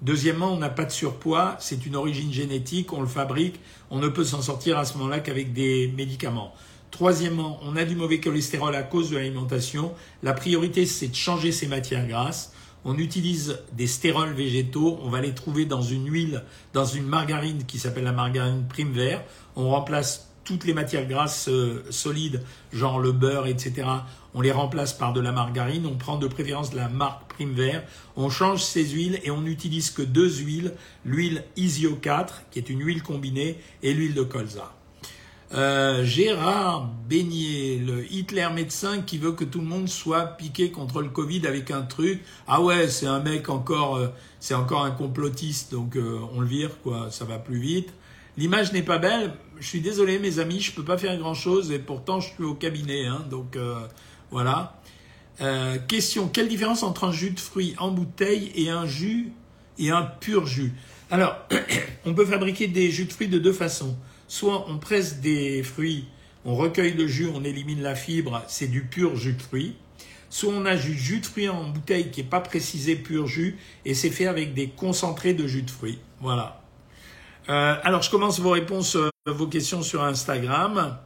Deuxièmement, 0.00 0.52
on 0.52 0.58
n'a 0.58 0.68
pas 0.68 0.84
de 0.84 0.90
surpoids, 0.90 1.54
c'est 1.60 1.86
une 1.86 1.94
origine 1.94 2.32
génétique, 2.32 2.92
on 2.92 3.00
le 3.00 3.06
fabrique, 3.06 3.60
on 3.88 4.00
ne 4.00 4.08
peut 4.08 4.24
s'en 4.24 4.42
sortir 4.42 4.78
à 4.78 4.84
ce 4.84 4.98
moment-là 4.98 5.20
qu'avec 5.20 5.52
des 5.52 5.86
médicaments. 5.96 6.52
Troisièmement, 7.02 7.58
on 7.64 7.74
a 7.74 7.84
du 7.84 7.96
mauvais 7.96 8.20
cholestérol 8.20 8.76
à 8.76 8.84
cause 8.84 9.10
de 9.10 9.16
l'alimentation. 9.16 9.92
La 10.22 10.34
priorité, 10.34 10.86
c'est 10.86 11.08
de 11.08 11.16
changer 11.16 11.50
ces 11.50 11.66
matières 11.66 12.06
grasses. 12.06 12.52
On 12.84 12.96
utilise 12.96 13.58
des 13.72 13.88
stérols 13.88 14.34
végétaux, 14.34 15.00
on 15.02 15.10
va 15.10 15.20
les 15.20 15.34
trouver 15.34 15.64
dans 15.64 15.82
une 15.82 16.08
huile, 16.08 16.44
dans 16.74 16.84
une 16.84 17.04
margarine 17.04 17.64
qui 17.64 17.80
s'appelle 17.80 18.04
la 18.04 18.12
margarine 18.12 18.68
prime 18.68 18.92
vert. 18.92 19.24
On 19.56 19.70
remplace 19.70 20.30
toutes 20.44 20.64
les 20.64 20.74
matières 20.74 21.08
grasses 21.08 21.48
euh, 21.48 21.84
solides, 21.90 22.44
genre 22.72 23.00
le 23.00 23.10
beurre, 23.10 23.48
etc., 23.48 23.84
on 24.32 24.40
les 24.40 24.52
remplace 24.52 24.92
par 24.92 25.12
de 25.12 25.20
la 25.20 25.32
margarine, 25.32 25.86
on 25.86 25.96
prend 25.96 26.18
de 26.18 26.28
préférence 26.28 26.72
la 26.72 26.88
marque 26.88 27.34
Prime 27.34 27.52
Vert, 27.52 27.82
on 28.14 28.30
change 28.30 28.62
ces 28.62 28.84
huiles 28.84 29.18
et 29.24 29.32
on 29.32 29.40
n'utilise 29.40 29.90
que 29.90 30.02
deux 30.02 30.30
huiles, 30.38 30.72
l'huile 31.04 31.42
Isio 31.56 31.96
4, 31.96 32.44
qui 32.52 32.60
est 32.60 32.70
une 32.70 32.86
huile 32.86 33.02
combinée, 33.02 33.58
et 33.82 33.92
l'huile 33.92 34.14
de 34.14 34.22
colza. 34.22 34.72
Euh, 35.54 36.02
Gérard 36.04 36.88
Beignet, 37.08 37.78
le 37.84 38.10
Hitler 38.10 38.48
médecin 38.54 39.02
qui 39.02 39.18
veut 39.18 39.32
que 39.32 39.44
tout 39.44 39.60
le 39.60 39.66
monde 39.66 39.88
soit 39.88 40.24
piqué 40.24 40.70
contre 40.70 41.02
le 41.02 41.08
Covid 41.08 41.46
avec 41.46 41.70
un 41.70 41.82
truc. 41.82 42.22
Ah 42.46 42.62
ouais, 42.62 42.88
c'est 42.88 43.06
un 43.06 43.20
mec 43.20 43.48
encore, 43.50 43.96
euh, 43.96 44.08
c'est 44.40 44.54
encore 44.54 44.84
un 44.84 44.92
complotiste, 44.92 45.72
donc 45.72 45.98
on 46.34 46.40
le 46.40 46.46
vire, 46.46 46.70
quoi, 46.82 47.10
ça 47.10 47.24
va 47.24 47.38
plus 47.38 47.58
vite. 47.58 47.92
L'image 48.36 48.72
n'est 48.72 48.82
pas 48.82 48.98
belle. 48.98 49.34
Je 49.60 49.66
suis 49.66 49.80
désolé, 49.80 50.18
mes 50.18 50.38
amis, 50.38 50.60
je 50.60 50.72
peux 50.72 50.84
pas 50.84 50.98
faire 50.98 51.16
grand-chose 51.18 51.70
et 51.70 51.78
pourtant 51.78 52.20
je 52.20 52.28
suis 52.32 52.44
au 52.44 52.54
cabinet. 52.54 53.06
Hein, 53.06 53.24
donc 53.30 53.56
euh, 53.56 53.80
voilà. 54.30 54.80
Euh, 55.40 55.78
question 55.78 56.28
quelle 56.28 56.48
différence 56.48 56.82
entre 56.82 57.04
un 57.04 57.12
jus 57.12 57.30
de 57.30 57.40
fruits 57.40 57.74
en 57.78 57.90
bouteille 57.90 58.52
et 58.54 58.70
un 58.70 58.86
jus 58.86 59.32
et 59.78 59.90
un 59.90 60.02
pur 60.02 60.46
jus? 60.46 60.72
Alors, 61.10 61.36
on 62.06 62.14
peut 62.14 62.24
fabriquer 62.24 62.68
des 62.68 62.90
jus 62.90 63.04
de 63.04 63.12
fruits 63.12 63.28
de 63.28 63.38
deux 63.38 63.52
façons. 63.52 63.96
Soit 64.32 64.64
on 64.70 64.78
presse 64.78 65.20
des 65.20 65.62
fruits, 65.62 66.06
on 66.46 66.56
recueille 66.56 66.94
le 66.94 67.06
jus, 67.06 67.28
on 67.34 67.44
élimine 67.44 67.82
la 67.82 67.94
fibre, 67.94 68.42
c'est 68.48 68.66
du 68.66 68.80
pur 68.80 69.14
jus 69.14 69.34
de 69.34 69.42
fruits. 69.42 69.76
Soit 70.30 70.54
on 70.54 70.64
a 70.64 70.74
du 70.74 70.94
jus 70.94 71.20
de 71.20 71.26
fruits 71.26 71.50
en 71.50 71.68
bouteille 71.68 72.10
qui 72.10 72.22
n'est 72.22 72.28
pas 72.30 72.40
précisé 72.40 72.96
pur 72.96 73.26
jus 73.26 73.58
et 73.84 73.92
c'est 73.92 74.08
fait 74.08 74.26
avec 74.26 74.54
des 74.54 74.68
concentrés 74.70 75.34
de 75.34 75.46
jus 75.46 75.60
de 75.60 75.70
fruits. 75.70 75.98
Voilà. 76.22 76.62
Euh, 77.50 77.76
alors, 77.82 78.00
je 78.00 78.10
commence 78.10 78.40
vos 78.40 78.52
réponses, 78.52 78.96
euh, 78.96 79.10
vos 79.26 79.48
questions 79.48 79.82
sur 79.82 80.02
Instagram. 80.02 80.96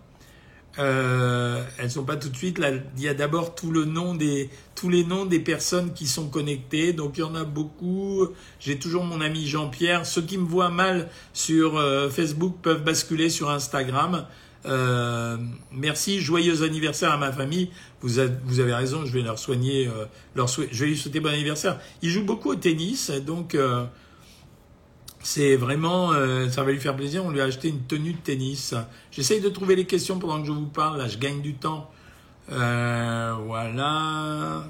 Euh, 0.78 1.64
elles 1.78 1.90
sont 1.90 2.04
pas 2.04 2.16
tout 2.16 2.28
de 2.28 2.36
suite. 2.36 2.58
Là, 2.58 2.70
il 2.96 3.02
y 3.02 3.08
a 3.08 3.14
d'abord 3.14 3.54
tout 3.54 3.70
le 3.70 3.84
nom 3.84 4.14
des, 4.14 4.50
tous 4.74 4.88
les 4.88 5.04
noms 5.04 5.24
des 5.24 5.40
personnes 5.40 5.92
qui 5.92 6.06
sont 6.06 6.28
connectées. 6.28 6.92
Donc, 6.92 7.18
il 7.18 7.20
y 7.20 7.24
en 7.24 7.34
a 7.34 7.44
beaucoup. 7.44 8.28
J'ai 8.60 8.78
toujours 8.78 9.04
mon 9.04 9.20
ami 9.20 9.46
Jean-Pierre. 9.46 10.06
Ceux 10.06 10.22
qui 10.22 10.38
me 10.38 10.46
voient 10.46 10.70
mal 10.70 11.08
sur 11.32 11.76
euh, 11.76 12.10
Facebook 12.10 12.56
peuvent 12.62 12.84
basculer 12.84 13.30
sur 13.30 13.50
Instagram. 13.50 14.26
merci, 15.72 16.20
joyeux 16.20 16.62
anniversaire 16.62 17.12
à 17.12 17.16
ma 17.16 17.32
famille. 17.32 17.70
Vous, 18.02 18.18
avez 18.18 18.74
raison, 18.74 19.04
je 19.06 19.12
vais 19.12 19.22
leur 19.22 19.38
soigner, 19.38 19.88
leur 20.34 20.48
je 20.48 20.62
vais 20.62 20.86
lui 20.86 20.96
souhaiter 20.96 21.20
bon 21.20 21.30
anniversaire. 21.30 21.78
Il 22.02 22.10
joue 22.10 22.24
beaucoup 22.24 22.50
au 22.50 22.56
tennis, 22.56 23.10
donc 23.10 23.56
c'est 25.26 25.56
vraiment, 25.56 26.12
euh, 26.12 26.48
ça 26.50 26.62
va 26.62 26.70
lui 26.70 26.78
faire 26.78 26.94
plaisir. 26.94 27.24
On 27.24 27.30
lui 27.30 27.40
a 27.40 27.44
acheté 27.44 27.68
une 27.68 27.82
tenue 27.82 28.12
de 28.12 28.18
tennis. 28.18 28.74
J'essaye 29.10 29.40
de 29.40 29.48
trouver 29.48 29.74
les 29.74 29.84
questions 29.84 30.20
pendant 30.20 30.40
que 30.40 30.46
je 30.46 30.52
vous 30.52 30.66
parle. 30.66 30.98
Là, 30.98 31.08
je 31.08 31.18
gagne 31.18 31.40
du 31.40 31.54
temps. 31.54 31.90
Euh, 32.52 33.34
voilà. 33.44 34.62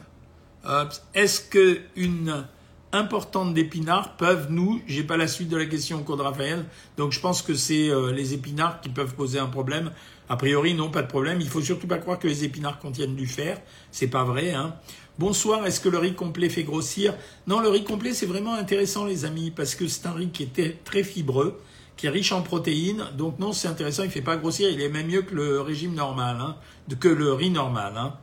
Est-ce 1.12 1.42
que 1.42 1.80
une 1.94 2.46
importante 2.92 3.52
d'épinards 3.52 4.16
peuvent 4.16 4.46
nous, 4.48 4.80
j'ai 4.86 5.02
pas 5.02 5.18
la 5.18 5.28
suite 5.28 5.50
de 5.50 5.58
la 5.58 5.66
question 5.66 5.98
au 5.98 6.02
cours 6.02 6.16
de 6.16 6.22
Raphaël, 6.22 6.64
donc 6.96 7.12
je 7.12 7.20
pense 7.20 7.42
que 7.42 7.52
c'est 7.52 7.90
euh, 7.90 8.10
les 8.10 8.32
épinards 8.32 8.80
qui 8.80 8.88
peuvent 8.88 9.14
poser 9.14 9.38
un 9.38 9.48
problème. 9.48 9.90
A 10.30 10.36
priori, 10.36 10.72
non, 10.72 10.90
pas 10.90 11.02
de 11.02 11.06
problème. 11.06 11.40
Il 11.40 11.48
faut 11.48 11.60
surtout 11.60 11.86
pas 11.86 11.98
croire 11.98 12.18
que 12.18 12.26
les 12.26 12.44
épinards 12.44 12.78
contiennent 12.78 13.14
du 13.14 13.26
fer. 13.26 13.60
C'est 13.92 14.08
pas 14.08 14.24
vrai. 14.24 14.52
Hein. 14.52 14.74
Bonsoir, 15.18 15.66
est-ce 15.66 15.80
que 15.80 15.88
le 15.88 15.96
riz 15.96 16.12
complet 16.12 16.50
fait 16.50 16.62
grossir? 16.62 17.14
Non, 17.46 17.60
le 17.60 17.70
riz 17.70 17.84
complet, 17.84 18.12
c'est 18.12 18.26
vraiment 18.26 18.52
intéressant, 18.52 19.06
les 19.06 19.24
amis, 19.24 19.50
parce 19.50 19.74
que 19.74 19.88
c'est 19.88 20.06
un 20.06 20.12
riz 20.12 20.28
qui 20.28 20.42
est 20.42 20.84
très 20.84 21.02
fibreux, 21.02 21.58
qui 21.96 22.04
est 22.04 22.10
riche 22.10 22.32
en 22.32 22.42
protéines. 22.42 23.02
Donc 23.16 23.38
non, 23.38 23.54
c'est 23.54 23.66
intéressant, 23.66 24.02
il 24.02 24.08
ne 24.08 24.12
fait 24.12 24.20
pas 24.20 24.36
grossir, 24.36 24.68
il 24.68 24.78
est 24.78 24.90
même 24.90 25.06
mieux 25.06 25.22
que 25.22 25.34
le 25.34 25.62
régime 25.62 25.94
normal, 25.94 26.36
hein, 26.38 26.56
que 27.00 27.08
le 27.08 27.32
riz 27.32 27.48
normal. 27.48 27.94
Hein. 27.96 28.14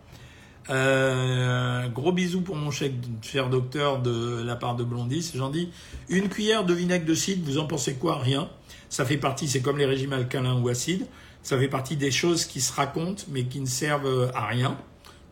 Euh, 0.70 1.88
gros 1.90 2.12
bisous 2.12 2.42
pour 2.42 2.58
mon 2.58 2.70
cher 2.70 3.50
docteur 3.50 4.00
de 4.00 4.44
la 4.44 4.56
part 4.56 4.76
de 4.76 4.84
Blondis. 4.84 5.32
J'en 5.34 5.50
dis 5.50 5.70
une 6.10 6.30
cuillère 6.30 6.64
de 6.64 6.76
vinaigre 6.76 7.06
de 7.06 7.16
cidre, 7.16 7.44
vous 7.44 7.58
en 7.58 7.66
pensez 7.66 7.96
quoi? 7.96 8.20
Rien. 8.20 8.50
Ça 8.90 9.04
fait 9.04 9.18
partie, 9.18 9.48
c'est 9.48 9.64
comme 9.64 9.80
les 9.80 9.88
régimes 9.88 10.14
alcalins 10.14 10.62
ou 10.62 10.70
acides, 10.70 11.08
ça 11.42 11.58
fait 11.58 11.70
partie 11.70 11.98
des 11.98 12.12
choses 12.12 12.46
qui 12.46 12.62
se 12.62 12.72
racontent 12.72 13.24
mais 13.32 13.46
qui 13.46 13.62
ne 13.62 13.66
servent 13.66 14.32
à 14.36 14.46
rien. 14.46 14.78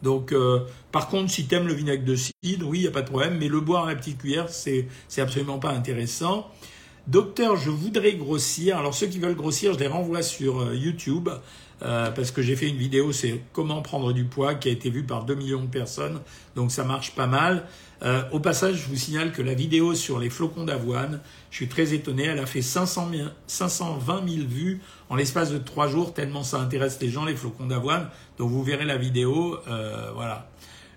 Donc, 0.01 0.31
euh, 0.31 0.60
par 0.91 1.08
contre, 1.08 1.31
si 1.31 1.48
tu 1.48 1.55
aimes 1.55 1.67
le 1.67 1.74
vinaigre 1.74 2.03
de 2.03 2.15
cidre, 2.15 2.67
oui, 2.67 2.79
il 2.79 2.81
n'y 2.81 2.88
a 2.88 2.91
pas 2.91 3.01
de 3.01 3.10
problème, 3.10 3.38
mais 3.39 3.48
le 3.48 3.60
boire 3.60 3.86
à 3.86 3.89
la 3.89 3.96
petite 3.96 4.17
cuillère, 4.17 4.50
c'est, 4.50 4.88
absolument 5.17 5.60
pas 5.60 5.72
intéressant. 5.72 6.50
Docteur, 7.08 7.55
je 7.55 7.70
voudrais 7.70 8.13
grossir. 8.13 8.77
Alors, 8.77 8.93
ceux 8.93 9.08
qui 9.08 9.20
veulent 9.20 9.36
grossir, 9.36 9.74
je 9.74 9.79
les 9.79 9.88
renvoie 9.88 10.22
sur 10.22 10.62
euh, 10.62 10.75
YouTube, 10.75 11.29
euh, 11.84 12.12
parce 12.12 12.31
que 12.31 12.41
j'ai 12.41 12.55
fait 12.55 12.67
une 12.67 12.77
vidéo, 12.77 13.12
c'est 13.12 13.41
comment 13.53 13.81
prendre 13.81 14.13
du 14.13 14.25
poids, 14.25 14.55
qui 14.55 14.70
a 14.70 14.72
été 14.72 14.89
vue 14.89 15.03
par 15.03 15.25
2 15.25 15.36
millions 15.36 15.62
de 15.62 15.70
personnes, 15.70 16.22
donc 16.55 16.72
ça 16.72 16.84
marche 16.84 17.15
pas 17.15 17.25
mal. 17.25 17.65
au 18.31 18.39
passage, 18.39 18.77
je 18.77 18.88
vous 18.88 18.96
signale 18.96 19.31
que 19.31 19.43
la 19.43 19.53
vidéo 19.53 19.93
sur 19.93 20.20
les 20.20 20.29
flocons 20.29 20.63
d'avoine, 20.63 21.22
je 21.51 21.58
suis 21.58 21.67
très 21.67 21.93
étonné, 21.93 22.25
elle 22.25 22.39
a 22.39 22.48
fait 22.48 22.63
500 22.63 23.12
520 23.48 24.27
000 24.27 24.48
vues 24.48 24.81
en 25.10 25.15
l'espace 25.15 25.51
de 25.51 25.58
3 25.58 25.88
jours, 25.88 26.13
tellement 26.13 26.43
ça 26.43 26.60
intéresse 26.60 27.00
les 27.01 27.10
gens, 27.10 27.25
les 27.25 27.36
flocons 27.36 27.67
d'avoine. 27.67 28.10
Donc 28.41 28.50
vous 28.50 28.63
verrez 28.63 28.86
la 28.86 28.98
vidéo, 28.98 29.60
euh, 29.67 30.10
voilà. 30.15 30.50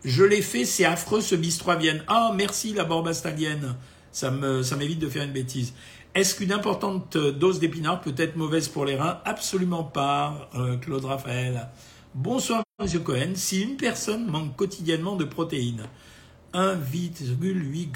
Je 0.03 0.25
l'ai 0.25 0.41
fait, 0.41 0.65
c'est 0.65 0.87
affreux 0.87 1.21
ce 1.21 1.35
bistrot 1.35 1.73
à 1.73 1.77
Vienne. 1.77 2.03
Ah, 2.07 2.33
merci 2.35 2.73
la 2.73 2.85
borbastalienne. 2.85 3.77
Ça 4.13 4.31
me, 4.31 4.63
ça 4.63 4.77
m'évite 4.77 4.99
de 4.99 5.11
faire 5.11 5.25
une 5.25 5.33
bêtise. 5.33 5.75
Est-ce 6.15 6.37
qu'une 6.37 6.53
importante 6.53 7.19
dose 7.19 7.61
d'épinards 7.61 8.01
peut 8.01 8.15
être 8.17 8.37
mauvaise 8.37 8.69
pour 8.69 8.87
les 8.87 8.97
reins? 8.97 9.21
Absolument 9.27 9.85
pas, 9.85 10.49
euh, 10.55 10.79
Claude 10.79 11.05
Raphaël. 11.05 11.69
Bonsoir, 12.15 12.63
Monsieur 12.81 13.01
Cohen. 13.01 13.33
Si 13.35 13.61
une 13.61 13.77
personne 13.77 14.25
manque 14.25 14.57
quotidiennement 14.57 15.17
de 15.17 15.25
protéines, 15.25 15.85
1,8 16.55 17.27
g 17.27 17.89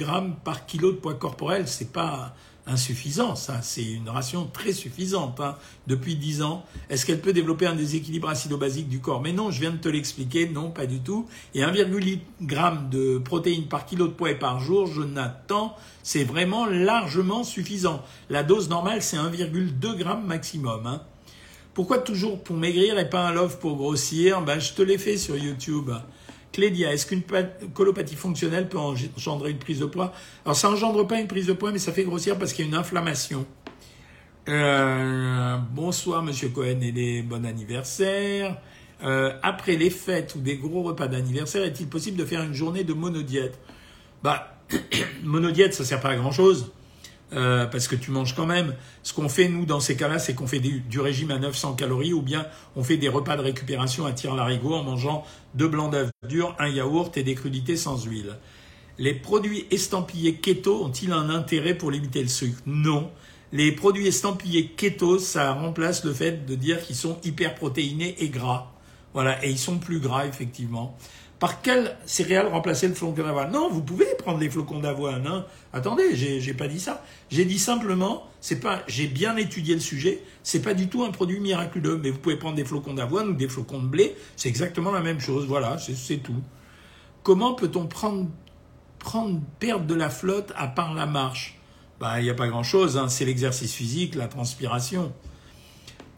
par 0.45 0.67
kilo 0.67 0.93
de 0.93 0.99
poids 0.99 1.15
corporel, 1.15 1.67
c'est 1.67 1.91
pas 1.91 2.35
insuffisant, 2.69 3.35
ça, 3.35 3.61
c'est 3.63 3.85
une 3.85 4.09
ration 4.09 4.49
très 4.53 4.73
suffisante 4.73 5.41
hein, 5.41 5.57
depuis 5.87 6.17
10 6.17 6.43
ans. 6.43 6.65
Est-ce 6.91 7.07
qu'elle 7.07 7.21
peut 7.21 7.33
développer 7.33 7.67
un 7.67 7.75
déséquilibre 7.75 8.29
acido-basique 8.29 8.89
du 8.89 9.01
corps? 9.01 9.21
Mais 9.21 9.33
non, 9.33 9.51
je 9.51 9.61
viens 9.61 9.71
de 9.71 9.79
te 9.79 9.89
l'expliquer, 9.89 10.49
non, 10.49 10.71
pas 10.71 10.87
du 10.87 11.01
tout. 11.01 11.27
Et 11.55 11.63
1,8 11.63 12.19
g 12.47 12.57
de 12.91 13.19
protéines 13.19 13.69
par 13.69 13.87
kilo 13.87 14.07
de 14.07 14.13
poids 14.13 14.35
par 14.35 14.61
jour, 14.61 14.87
je 14.87 15.03
n'attends, 15.03 15.75
c'est 16.03 16.25
vraiment 16.25 16.67
largement 16.67 17.43
suffisant. 17.45 18.03
La 18.31 18.43
dose 18.43 18.69
normale, 18.69 19.03
c'est 19.03 19.17
1,2 19.17 19.99
g 19.99 20.05
maximum. 20.25 20.87
Hein. 20.87 21.03
Pourquoi 21.75 21.99
toujours 21.99 22.43
pour 22.43 22.57
maigrir 22.57 22.99
et 22.99 23.09
pas 23.09 23.29
un 23.29 23.33
love 23.33 23.59
pour 23.59 23.77
grossir? 23.77 24.43
Ben, 24.43 24.59
Je 24.59 24.73
te 24.73 24.83
l'ai 24.83 24.99
fait 24.99 25.17
sur 25.17 25.37
YouTube. 25.37 25.91
Clédia, 26.53 26.93
est-ce 26.93 27.07
qu'une 27.07 27.23
colopathie 27.75 28.17
fonctionnelle 28.17 28.69
peut 28.69 28.79
engendrer 28.79 29.51
une 29.51 29.59
prise 29.59 29.81
de 29.81 29.87
poids? 29.87 30.13
Alors 30.45 30.57
ça 30.57 30.71
engendre 30.71 31.07
pas 31.07 31.21
une 31.21 31.29
prise 31.29 31.47
de 31.47 31.53
poids, 31.53 31.73
mais 31.73 31.79
ça 31.79 31.93
fait 31.93 32.05
grossir 32.05 32.39
parce 32.39 32.53
qu'il 32.53 32.65
y 32.65 32.69
a 32.69 32.71
une 32.71 32.77
inflammation. 32.77 33.47
Euh, 34.49 35.59
bonsoir 35.73 36.23
Monsieur 36.23 36.49
Cohen 36.49 36.81
et 36.81 36.93
les 36.93 37.23
bon 37.23 37.45
anniversaire. 37.45 38.57
Euh, 39.05 39.33
après 39.43 39.77
les 39.77 39.91
fêtes 39.91 40.35
ou 40.35 40.41
des 40.41 40.57
gros 40.57 40.83
repas 40.83 41.07
d'anniversaire, 41.07 41.65
est-il 41.65 41.87
possible 41.87 42.17
de 42.17 42.25
faire 42.25 42.43
une 42.43 42.55
journée 42.55 42.83
de 42.83 42.95
monodiète? 42.95 43.59
Bah, 44.23 44.59
monodiète, 45.23 45.75
ça 45.75 45.85
sert 45.85 46.01
pas 46.01 46.11
à 46.11 46.17
grand 46.17 46.33
chose. 46.33 46.73
Euh, 47.35 47.67
parce 47.67 47.89
que 47.89 47.97
tu 47.97 48.11
manges 48.11 48.35
quand 48.35 48.47
même. 48.47 48.75
Ce 49.03 49.13
qu'on 49.13 49.29
fait, 49.29 49.49
nous, 49.49 49.67
dans 49.67 49.81
ces 49.81 49.97
cas-là, 49.97 50.19
c'est 50.19 50.35
qu'on 50.35 50.47
fait 50.47 50.61
du, 50.61 51.01
régime 51.01 51.31
à 51.31 51.39
900 51.39 51.75
calories 51.75 52.15
ou 52.15 52.23
bien 52.23 52.47
on 52.75 52.83
fait 52.83 52.97
des 52.97 53.09
repas 53.09 53.37
de 53.37 53.43
récupération 53.43 54.07
à 54.07 54.13
tir-larigot 54.13 54.75
en 54.75 54.83
mangeant 54.83 55.25
deux 55.55 55.69
blancs 55.69 55.93
d'œufs 55.93 56.11
durs, 56.27 56.57
un 56.59 56.69
yaourt 56.69 57.15
et 57.19 57.23
des 57.23 57.35
crudités 57.35 57.77
sans 57.77 58.03
huile. 58.03 58.37
Les 58.97 59.13
produits 59.13 59.67
estampillés 59.71 60.37
keto 60.37 60.85
ont-ils 60.85 61.13
un 61.13 61.29
intérêt 61.29 61.75
pour 61.75 61.91
limiter 61.91 62.23
le 62.23 62.29
sucre? 62.29 62.61
Non. 62.67 63.11
Les 63.53 63.73
produits 63.73 64.07
estampillés 64.07 64.69
keto, 64.69 65.19
ça 65.19 65.53
remplace 65.53 66.05
le 66.05 66.15
fait 66.15 66.47
de 66.47 66.55
dire 66.55 66.83
qu'ils 66.83 66.97
sont 66.97 67.19
hyper 67.25 67.55
protéinés 67.55 68.17
et 68.21 68.31
gras. 68.31 68.73
Voilà, 69.13 69.45
et 69.45 69.51
ils 69.51 69.59
sont 69.59 69.79
plus 69.79 70.01
gras, 70.01 70.27
effectivement. 70.27 70.97
Par 71.39 71.63
quelle 71.63 71.97
céréale 72.05 72.49
remplacer 72.49 72.89
le 72.89 72.95
flocon 72.95 73.23
d'avoine? 73.23 73.53
Non, 73.53 73.71
vous 73.71 73.83
pouvez 73.83 74.07
prendre 74.19 74.41
les 74.41 74.51
flocons 74.51 74.81
d'avoine. 74.81 75.27
Hein. 75.27 75.47
Attendez, 75.73 76.17
j'ai 76.17 76.55
pas 76.55 76.67
dit 76.67 76.81
ça. 76.81 77.05
J'ai 77.31 77.45
dit 77.45 77.61
simplement, 77.61 78.27
c'est 78.41 78.59
pas, 78.59 78.83
j'ai 78.89 79.07
bien 79.07 79.37
étudié 79.37 79.75
le 79.75 79.81
sujet. 79.81 80.21
C'est 80.43 80.63
pas 80.63 80.75
du 80.75 80.89
tout 80.89 81.05
un 81.05 81.13
produit 81.13 81.39
miraculeux, 81.39 82.01
mais 82.03 82.11
vous 82.11 82.19
pouvez 82.19 82.37
prendre 82.37 82.57
des 82.57 82.65
flocons 82.65 82.95
d'avoine 82.95 83.29
ou 83.29 83.35
des 83.35 83.49
flocons 83.49 83.81
de 83.81 83.87
blé. 83.87 84.17
C'est 84.35 84.49
exactement 84.49 84.91
la 84.91 85.01
même 85.01 85.21
chose. 85.21 85.47
Voilà, 85.47 85.77
c'est 85.79 86.19
tout. 86.19 86.43
Comment 87.23 87.55
peut-on 87.55 87.87
prendre, 87.87 88.27
prendre, 88.99 89.41
perdre 89.61 89.87
de 89.87 89.95
la 89.95 90.11
flotte 90.11 90.53
à 90.57 90.67
part 90.67 90.93
la 90.95 91.07
marche? 91.07 91.61
Bah, 92.01 92.21
il 92.21 92.25
n'y 92.25 92.31
a 92.31 92.35
pas 92.35 92.49
grand-chose. 92.49 92.97
Hein. 92.97 93.09
C'est 93.09 93.25
l'exercice 93.25 93.75
physique, 93.75 94.17
la 94.17 94.27
transpiration. 94.27 95.13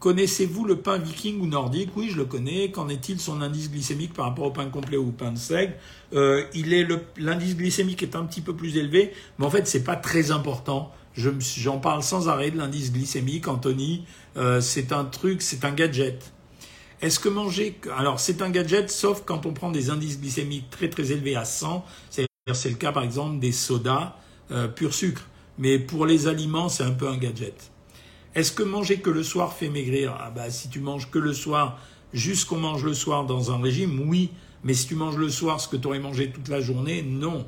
Connaissez-vous 0.01 0.65
le 0.65 0.77
pain 0.77 0.97
viking 0.97 1.39
ou 1.41 1.45
nordique? 1.45 1.91
Oui, 1.95 2.09
je 2.09 2.17
le 2.17 2.25
connais. 2.25 2.71
Qu'en 2.71 2.89
est-il 2.89 3.19
son 3.19 3.39
indice 3.39 3.69
glycémique 3.69 4.13
par 4.15 4.25
rapport 4.25 4.45
au 4.45 4.51
pain 4.51 4.65
complet 4.65 4.97
ou 4.97 5.09
au 5.09 5.11
pain 5.11 5.31
de 5.31 5.37
seigle? 5.37 5.75
Euh, 6.13 6.43
Il 6.55 6.73
est 6.73 6.87
l'indice 7.17 7.55
glycémique 7.55 8.01
est 8.01 8.15
un 8.15 8.25
petit 8.25 8.41
peu 8.41 8.55
plus 8.55 8.77
élevé, 8.77 9.13
mais 9.37 9.45
en 9.45 9.51
fait 9.51 9.67
c'est 9.67 9.83
pas 9.83 9.95
très 9.95 10.31
important. 10.31 10.91
J'en 11.15 11.77
parle 11.77 12.01
sans 12.01 12.29
arrêt 12.29 12.49
de 12.49 12.57
l'indice 12.57 12.91
glycémique, 12.91 13.47
Anthony. 13.47 14.05
Euh, 14.37 14.59
c'est 14.59 14.91
un 14.91 15.05
truc, 15.05 15.43
c'est 15.43 15.65
un 15.65 15.71
gadget. 15.71 16.33
Est-ce 17.03 17.19
que 17.19 17.29
manger 17.29 17.79
alors 17.95 18.19
c'est 18.19 18.41
un 18.41 18.49
gadget 18.49 18.89
sauf 18.89 19.21
quand 19.23 19.45
on 19.45 19.53
prend 19.53 19.69
des 19.69 19.91
indices 19.91 20.19
glycémiques 20.19 20.71
très 20.71 20.89
très 20.89 21.11
élevés 21.11 21.35
à 21.35 21.45
100, 21.45 21.85
c'est-à-dire 22.09 22.55
c'est 22.55 22.69
le 22.69 22.75
cas 22.75 22.91
par 22.91 23.03
exemple 23.03 23.37
des 23.37 23.51
sodas 23.51 24.15
euh, 24.49 24.67
pur 24.67 24.95
sucre. 24.95 25.27
Mais 25.59 25.77
pour 25.77 26.07
les 26.07 26.27
aliments, 26.27 26.69
c'est 26.69 26.83
un 26.83 26.91
peu 26.91 27.07
un 27.07 27.17
gadget. 27.17 27.70
Est-ce 28.33 28.53
que 28.53 28.63
manger 28.63 29.01
que 29.01 29.09
le 29.09 29.23
soir 29.23 29.53
fait 29.53 29.69
maigrir? 29.69 30.15
Ah 30.19 30.31
bah, 30.31 30.49
Si 30.49 30.69
tu 30.69 30.79
manges 30.79 31.09
que 31.09 31.19
le 31.19 31.33
soir, 31.33 31.79
juste 32.13 32.47
qu'on 32.47 32.59
mange 32.59 32.85
le 32.85 32.93
soir 32.93 33.25
dans 33.25 33.51
un 33.51 33.61
régime, 33.61 34.07
oui. 34.07 34.29
Mais 34.63 34.73
si 34.73 34.87
tu 34.87 34.95
manges 34.95 35.17
le 35.17 35.29
soir 35.29 35.59
ce 35.59 35.67
que 35.67 35.75
tu 35.75 35.87
aurais 35.87 35.99
mangé 35.99 36.31
toute 36.31 36.47
la 36.47 36.61
journée, 36.61 37.01
non. 37.01 37.45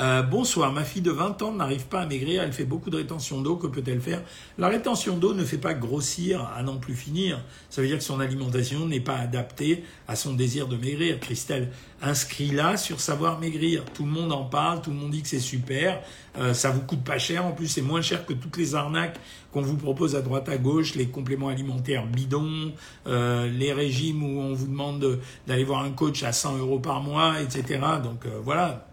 Euh, 0.00 0.22
bonsoir, 0.22 0.72
ma 0.72 0.84
fille 0.84 1.02
de 1.02 1.10
20 1.10 1.42
ans 1.42 1.52
n'arrive 1.52 1.84
pas 1.84 2.00
à 2.00 2.06
maigrir, 2.06 2.42
elle 2.42 2.54
fait 2.54 2.64
beaucoup 2.64 2.88
de 2.88 2.96
rétention 2.96 3.42
d'eau, 3.42 3.56
que 3.56 3.66
peut-elle 3.66 4.00
faire? 4.00 4.22
La 4.56 4.68
rétention 4.68 5.18
d'eau 5.18 5.34
ne 5.34 5.44
fait 5.44 5.58
pas 5.58 5.74
grossir 5.74 6.50
à 6.56 6.62
n'en 6.62 6.76
plus 6.76 6.94
finir, 6.94 7.44
ça 7.68 7.82
veut 7.82 7.88
dire 7.88 7.98
que 7.98 8.04
son 8.04 8.18
alimentation 8.18 8.86
n'est 8.86 9.00
pas 9.00 9.16
adaptée 9.16 9.84
à 10.08 10.16
son 10.16 10.32
désir 10.32 10.66
de 10.66 10.76
maigrir. 10.76 11.20
Christelle, 11.20 11.70
inscris-la 12.00 12.78
sur 12.78 13.00
Savoir 13.00 13.38
Maigrir, 13.38 13.84
tout 13.84 14.04
le 14.04 14.10
monde 14.10 14.32
en 14.32 14.44
parle, 14.44 14.80
tout 14.80 14.90
le 14.90 14.96
monde 14.96 15.10
dit 15.10 15.20
que 15.20 15.28
c'est 15.28 15.38
super, 15.38 16.00
euh, 16.38 16.54
ça 16.54 16.70
vous 16.70 16.80
coûte 16.80 17.04
pas 17.04 17.18
cher, 17.18 17.44
en 17.44 17.52
plus 17.52 17.68
c'est 17.68 17.82
moins 17.82 18.00
cher 18.00 18.24
que 18.24 18.32
toutes 18.32 18.56
les 18.56 18.74
arnaques 18.74 19.18
qu'on 19.52 19.60
vous 19.60 19.76
propose 19.76 20.16
à 20.16 20.22
droite 20.22 20.48
à 20.48 20.56
gauche, 20.56 20.94
les 20.94 21.08
compléments 21.08 21.48
alimentaires 21.48 22.06
bidons, 22.06 22.72
euh, 23.06 23.46
les 23.50 23.74
régimes 23.74 24.22
où 24.22 24.40
on 24.40 24.54
vous 24.54 24.68
demande 24.68 25.20
d'aller 25.46 25.64
voir 25.64 25.84
un 25.84 25.90
coach 25.90 26.22
à 26.22 26.32
100 26.32 26.56
euros 26.56 26.78
par 26.78 27.02
mois, 27.02 27.42
etc. 27.42 27.78
Donc 28.02 28.24
voilà, 28.42 28.86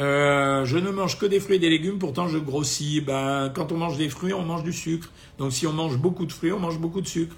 euh, 0.00 0.64
je 0.64 0.78
ne 0.78 0.90
mange 0.90 1.18
que 1.18 1.26
des 1.26 1.40
fruits 1.40 1.56
et 1.56 1.58
des 1.58 1.70
légumes, 1.70 1.98
pourtant 1.98 2.28
je 2.28 2.38
grossis. 2.38 3.00
Ben, 3.00 3.50
quand 3.54 3.72
on 3.72 3.76
mange 3.76 3.96
des 3.96 4.08
fruits, 4.08 4.32
on 4.32 4.44
mange 4.44 4.62
du 4.62 4.72
sucre. 4.72 5.10
Donc 5.38 5.52
si 5.52 5.66
on 5.66 5.72
mange 5.72 5.98
beaucoup 5.98 6.26
de 6.26 6.32
fruits, 6.32 6.52
on 6.52 6.60
mange 6.60 6.78
beaucoup 6.78 7.00
de 7.00 7.08
sucre. 7.08 7.36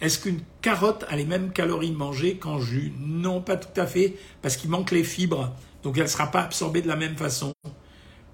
Est-ce 0.00 0.18
qu'une 0.18 0.40
carotte 0.62 1.04
a 1.08 1.16
les 1.16 1.24
mêmes 1.24 1.50
calories 1.50 1.92
mangées 1.92 2.36
qu'en 2.36 2.60
jus? 2.60 2.92
Non, 3.00 3.40
pas 3.40 3.56
tout 3.56 3.80
à 3.80 3.86
fait, 3.86 4.14
parce 4.42 4.56
qu'il 4.56 4.70
manque 4.70 4.90
les 4.90 5.04
fibres. 5.04 5.52
Donc 5.82 5.96
elle 5.96 6.04
ne 6.04 6.08
sera 6.08 6.30
pas 6.30 6.42
absorbée 6.42 6.82
de 6.82 6.88
la 6.88 6.96
même 6.96 7.16
façon. 7.16 7.52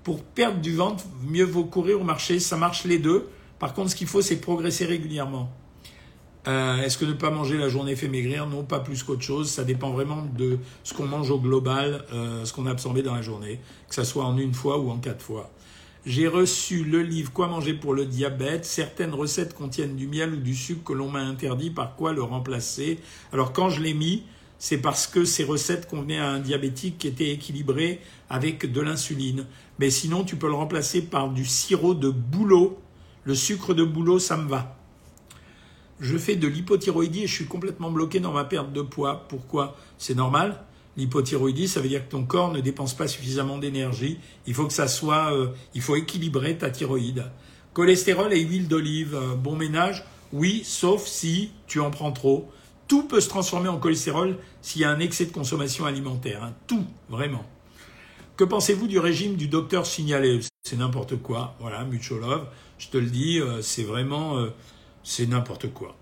Pour 0.02 0.22
perdre 0.22 0.60
du 0.60 0.76
ventre, 0.76 1.04
mieux 1.26 1.44
vaut 1.44 1.64
courir 1.64 2.00
ou 2.00 2.04
marcher, 2.04 2.38
ça 2.38 2.56
marche 2.56 2.84
les 2.84 2.98
deux. 2.98 3.28
Par 3.58 3.72
contre, 3.72 3.90
ce 3.90 3.96
qu'il 3.96 4.06
faut, 4.06 4.20
c'est 4.20 4.36
progresser 4.36 4.84
régulièrement. 4.84 5.50
Euh, 6.46 6.82
est-ce 6.82 6.98
que 6.98 7.04
ne 7.04 7.14
pas 7.14 7.30
manger 7.30 7.56
la 7.56 7.68
journée 7.68 7.96
fait 7.96 8.08
maigrir? 8.08 8.46
Non, 8.46 8.64
pas 8.64 8.80
plus 8.80 9.02
qu'autre 9.02 9.22
chose. 9.22 9.50
Ça 9.50 9.64
dépend 9.64 9.90
vraiment 9.90 10.26
de 10.36 10.58
ce 10.82 10.92
qu'on 10.92 11.06
mange 11.06 11.30
au 11.30 11.38
global, 11.38 12.04
euh, 12.12 12.44
ce 12.44 12.52
qu'on 12.52 12.66
a 12.66 12.70
absorbé 12.70 13.02
dans 13.02 13.14
la 13.14 13.22
journée, 13.22 13.60
que 13.88 13.94
ce 13.94 14.04
soit 14.04 14.24
en 14.24 14.36
une 14.36 14.52
fois 14.52 14.78
ou 14.78 14.90
en 14.90 14.98
quatre 14.98 15.22
fois. 15.22 15.50
J'ai 16.06 16.28
reçu 16.28 16.84
le 16.84 17.00
livre 17.00 17.32
Quoi 17.32 17.48
manger 17.48 17.72
pour 17.72 17.94
le 17.94 18.04
diabète? 18.04 18.66
Certaines 18.66 19.14
recettes 19.14 19.54
contiennent 19.54 19.96
du 19.96 20.06
miel 20.06 20.34
ou 20.34 20.36
du 20.36 20.54
sucre 20.54 20.84
que 20.84 20.92
l'on 20.92 21.08
m'a 21.08 21.20
interdit. 21.20 21.70
Par 21.70 21.96
quoi 21.96 22.12
le 22.12 22.22
remplacer? 22.22 22.98
Alors 23.32 23.54
quand 23.54 23.70
je 23.70 23.80
l'ai 23.80 23.94
mis, 23.94 24.24
c'est 24.58 24.78
parce 24.78 25.06
que 25.06 25.24
ces 25.24 25.44
recettes 25.44 25.88
convenaient 25.88 26.18
à 26.18 26.28
un 26.28 26.40
diabétique 26.40 26.98
qui 26.98 27.08
était 27.08 27.30
équilibré 27.30 28.00
avec 28.28 28.70
de 28.70 28.80
l'insuline. 28.82 29.46
Mais 29.78 29.88
sinon, 29.88 30.24
tu 30.24 30.36
peux 30.36 30.48
le 30.48 30.54
remplacer 30.54 31.00
par 31.00 31.30
du 31.30 31.46
sirop 31.46 31.94
de 31.94 32.10
bouleau. 32.10 32.78
Le 33.24 33.34
sucre 33.34 33.72
de 33.72 33.82
bouleau, 33.82 34.18
ça 34.18 34.36
me 34.36 34.46
va 34.46 34.76
je 36.00 36.18
fais 36.18 36.36
de 36.36 36.48
l'hypothyroïdie 36.48 37.24
et 37.24 37.26
je 37.26 37.34
suis 37.34 37.46
complètement 37.46 37.90
bloqué 37.90 38.20
dans 38.20 38.32
ma 38.32 38.44
perte 38.44 38.72
de 38.72 38.82
poids. 38.82 39.26
Pourquoi? 39.28 39.76
C'est 39.98 40.14
normal. 40.14 40.64
L'hypothyroïdie, 40.96 41.68
ça 41.68 41.80
veut 41.80 41.88
dire 41.88 42.06
que 42.06 42.10
ton 42.10 42.24
corps 42.24 42.52
ne 42.52 42.60
dépense 42.60 42.94
pas 42.94 43.08
suffisamment 43.08 43.58
d'énergie. 43.58 44.18
Il 44.46 44.54
faut 44.54 44.66
que 44.66 44.72
ça 44.72 44.86
soit, 44.86 45.34
euh, 45.34 45.48
il 45.74 45.82
faut 45.82 45.96
équilibrer 45.96 46.56
ta 46.56 46.70
thyroïde. 46.70 47.24
Cholestérol 47.72 48.32
et 48.32 48.40
huile 48.40 48.68
d'olive, 48.68 49.14
euh, 49.14 49.34
bon 49.34 49.56
ménage? 49.56 50.04
Oui, 50.32 50.62
sauf 50.64 51.04
si 51.06 51.50
tu 51.66 51.80
en 51.80 51.90
prends 51.90 52.12
trop. 52.12 52.50
Tout 52.86 53.04
peut 53.04 53.20
se 53.20 53.28
transformer 53.28 53.68
en 53.68 53.78
cholestérol 53.78 54.36
s'il 54.62 54.82
y 54.82 54.84
a 54.84 54.90
un 54.90 55.00
excès 55.00 55.26
de 55.26 55.32
consommation 55.32 55.84
alimentaire. 55.84 56.44
Hein. 56.44 56.52
Tout, 56.66 56.84
vraiment. 57.08 57.44
Que 58.36 58.44
pensez-vous 58.44 58.86
du 58.86 58.98
régime 58.98 59.36
du 59.36 59.48
docteur 59.48 59.86
signalé? 59.86 60.40
C'est 60.62 60.76
n'importe 60.76 61.16
quoi. 61.16 61.56
Voilà, 61.60 61.84
Mucholov, 61.84 62.46
je 62.78 62.88
te 62.88 62.98
le 62.98 63.06
dis, 63.06 63.40
euh, 63.40 63.62
c'est 63.62 63.84
vraiment 63.84 64.38
c'est 65.04 65.26
n'importe 65.26 65.72
quoi. 65.72 65.94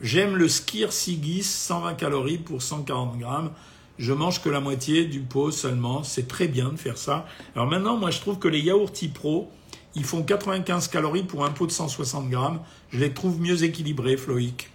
J'aime 0.00 0.36
le 0.36 0.46
Skir 0.48 0.92
Sigis, 0.92 1.42
120 1.42 1.94
calories 1.94 2.38
pour 2.38 2.62
140 2.62 3.18
grammes. 3.18 3.50
Je 3.98 4.12
mange 4.12 4.42
que 4.42 4.50
la 4.50 4.60
moitié 4.60 5.06
du 5.06 5.20
pot 5.20 5.50
seulement. 5.50 6.02
C'est 6.02 6.28
très 6.28 6.48
bien 6.48 6.68
de 6.68 6.76
faire 6.76 6.98
ça. 6.98 7.26
Alors 7.54 7.66
maintenant, 7.66 7.96
moi, 7.96 8.10
je 8.10 8.20
trouve 8.20 8.38
que 8.38 8.48
les 8.48 8.60
yaourts 8.60 8.92
Pro, 9.14 9.50
ils 9.94 10.04
font 10.04 10.22
95 10.22 10.88
calories 10.88 11.22
pour 11.22 11.46
un 11.46 11.50
pot 11.50 11.66
de 11.66 11.72
160 11.72 12.28
grammes. 12.28 12.60
Je 12.90 12.98
les 12.98 13.14
trouve 13.14 13.40
mieux 13.40 13.64
équilibrés, 13.64 14.18
Floïc. 14.18 14.70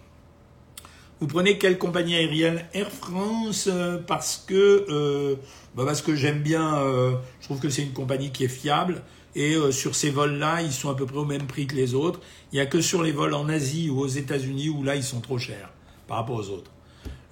Vous 1.20 1.28
prenez 1.28 1.60
quelle 1.60 1.78
compagnie 1.78 2.16
aérienne? 2.16 2.64
Air 2.74 2.90
France 2.90 3.70
euh, 3.72 4.00
parce 4.00 4.44
que 4.48 4.88
euh, 4.90 5.36
bah 5.76 5.86
que 6.04 6.16
j'aime 6.16 6.42
bien. 6.42 6.80
Euh, 6.80 7.14
je 7.42 7.46
trouve 7.46 7.60
que 7.60 7.70
c'est 7.70 7.84
une 7.84 7.94
compagnie 7.94 8.32
qui 8.32 8.44
est 8.44 8.48
fiable. 8.48 9.04
Et 9.36 9.56
sur 9.72 9.96
ces 9.96 10.10
vols-là, 10.10 10.62
ils 10.62 10.74
sont 10.74 10.90
à 10.90 10.96
peu 10.96 11.06
près 11.06 11.18
au 11.18 11.26
même 11.26 11.48
prix 11.48 11.68
que 11.68 11.76
les 11.76 11.94
autres. 11.94 12.20
Il 12.52 12.56
n'y 12.56 12.62
a 12.62 12.66
que 12.66 12.82
sur 12.82 13.02
les 13.02 13.12
vols 13.12 13.34
en 13.34 13.48
Asie 13.48 13.90
ou 13.90 14.00
aux 14.00 14.08
États-Unis 14.08 14.70
où 14.70 14.84
là, 14.84 14.96
ils 14.96 15.04
sont 15.04 15.22
trop 15.22 15.38
chers 15.38 15.70
par 16.08 16.18
rapport 16.18 16.36
aux 16.36 16.50
autres. 16.50 16.72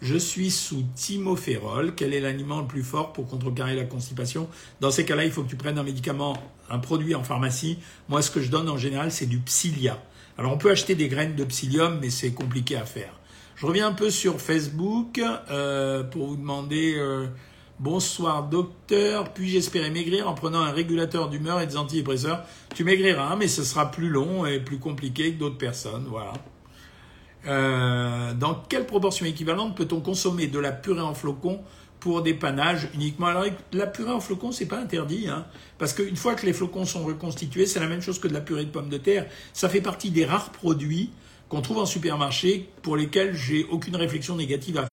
Je 0.01 0.15
suis 0.15 0.49
sous 0.49 0.85
timoférol. 0.95 1.93
Quel 1.93 2.13
est 2.13 2.21
l'aliment 2.21 2.61
le 2.61 2.67
plus 2.67 2.83
fort 2.83 3.11
pour 3.11 3.27
contrecarrer 3.27 3.75
la 3.75 3.83
constipation? 3.83 4.47
Dans 4.79 4.91
ces 4.91 5.03
cas-là, 5.03 5.25
il 5.25 5.31
faut 5.31 5.43
que 5.43 5.49
tu 5.49 5.57
prennes 5.57 5.77
un 5.77 5.83
médicament, 5.83 6.37
un 6.69 6.79
produit 6.79 7.15
en 7.15 7.23
pharmacie. 7.23 7.79
Moi, 8.07 8.21
ce 8.21 8.31
que 8.31 8.41
je 8.41 8.49
donne 8.49 8.69
en 8.69 8.77
général, 8.77 9.11
c'est 9.11 9.25
du 9.25 9.39
psyllia. 9.39 10.01
Alors, 10.37 10.53
on 10.53 10.57
peut 10.57 10.71
acheter 10.71 10.95
des 10.95 11.09
graines 11.09 11.35
de 11.35 11.43
psyllium, 11.43 11.99
mais 11.99 12.09
c'est 12.09 12.31
compliqué 12.31 12.77
à 12.77 12.85
faire. 12.85 13.11
Je 13.55 13.65
reviens 13.65 13.87
un 13.87 13.93
peu 13.93 14.09
sur 14.09 14.39
Facebook 14.39 15.19
euh, 15.51 16.03
pour 16.03 16.27
vous 16.27 16.37
demander 16.37 16.95
euh, 16.97 17.27
bonsoir 17.79 18.43
docteur, 18.43 19.33
puis-je 19.33 19.57
espérer 19.57 19.89
maigrir 19.89 20.27
en 20.27 20.33
prenant 20.33 20.59
un 20.59 20.71
régulateur 20.71 21.29
d'humeur 21.29 21.61
et 21.61 21.67
des 21.67 21.77
antidépresseurs? 21.77 22.43
Tu 22.75 22.83
maigriras, 22.83 23.35
mais 23.35 23.47
ce 23.47 23.63
sera 23.63 23.89
plus 23.89 24.09
long 24.09 24.45
et 24.45 24.59
plus 24.59 24.79
compliqué 24.79 25.33
que 25.33 25.39
d'autres 25.39 25.57
personnes. 25.57 26.05
Voilà. 26.09 26.33
Euh, 27.47 28.33
dans 28.33 28.53
quelle 28.53 28.85
proportion 28.85 29.25
équivalente 29.25 29.77
peut-on 29.77 30.01
consommer 30.01 30.47
de 30.47 30.59
la 30.59 30.73
purée 30.73 31.01
en 31.01 31.13
flocons 31.13 31.61
pour 32.01 32.21
dépannage 32.21 32.89
uniquement? 32.93 33.27
Alors, 33.27 33.45
la 33.71 33.87
purée 33.87 34.11
en 34.11 34.19
flocons, 34.19 34.51
c'est 34.51 34.65
pas 34.65 34.79
interdit, 34.79 35.29
hein, 35.29 35.45
parce 35.77 35.93
qu'une 35.93 36.17
fois 36.17 36.35
que 36.35 36.45
les 36.45 36.53
flocons 36.53 36.85
sont 36.85 37.05
reconstitués, 37.05 37.65
c'est 37.65 37.79
la 37.79 37.87
même 37.87 38.01
chose 38.01 38.19
que 38.19 38.27
de 38.27 38.33
la 38.33 38.41
purée 38.41 38.65
de 38.65 38.71
pommes 38.71 38.89
de 38.89 38.97
terre. 38.97 39.25
Ça 39.53 39.69
fait 39.69 39.81
partie 39.81 40.11
des 40.11 40.25
rares 40.25 40.51
produits 40.51 41.11
qu'on 41.47 41.61
trouve 41.61 41.77
en 41.77 41.85
supermarché 41.85 42.69
pour 42.83 42.97
lesquels 42.97 43.33
j'ai 43.33 43.65
aucune 43.71 43.95
réflexion 43.95 44.35
négative 44.35 44.77
à 44.77 44.81
faire. 44.81 44.88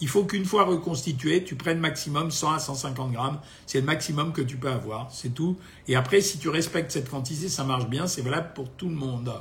Il 0.00 0.08
faut 0.08 0.24
qu'une 0.24 0.44
fois 0.44 0.64
reconstitué, 0.64 1.42
tu 1.42 1.54
prennes 1.54 1.78
maximum 1.78 2.30
100 2.30 2.52
à 2.52 2.58
150 2.58 3.12
grammes. 3.12 3.40
C'est 3.66 3.80
le 3.80 3.86
maximum 3.86 4.32
que 4.32 4.42
tu 4.42 4.58
peux 4.58 4.68
avoir, 4.68 5.10
c'est 5.10 5.34
tout. 5.34 5.56
Et 5.88 5.96
après, 5.96 6.20
si 6.20 6.38
tu 6.38 6.50
respectes 6.50 6.90
cette 6.90 7.08
quantité, 7.08 7.48
ça 7.48 7.64
marche 7.64 7.88
bien, 7.88 8.06
c'est 8.06 8.20
valable 8.20 8.52
pour 8.54 8.68
tout 8.70 8.88
le 8.88 8.94
monde. 8.94 9.32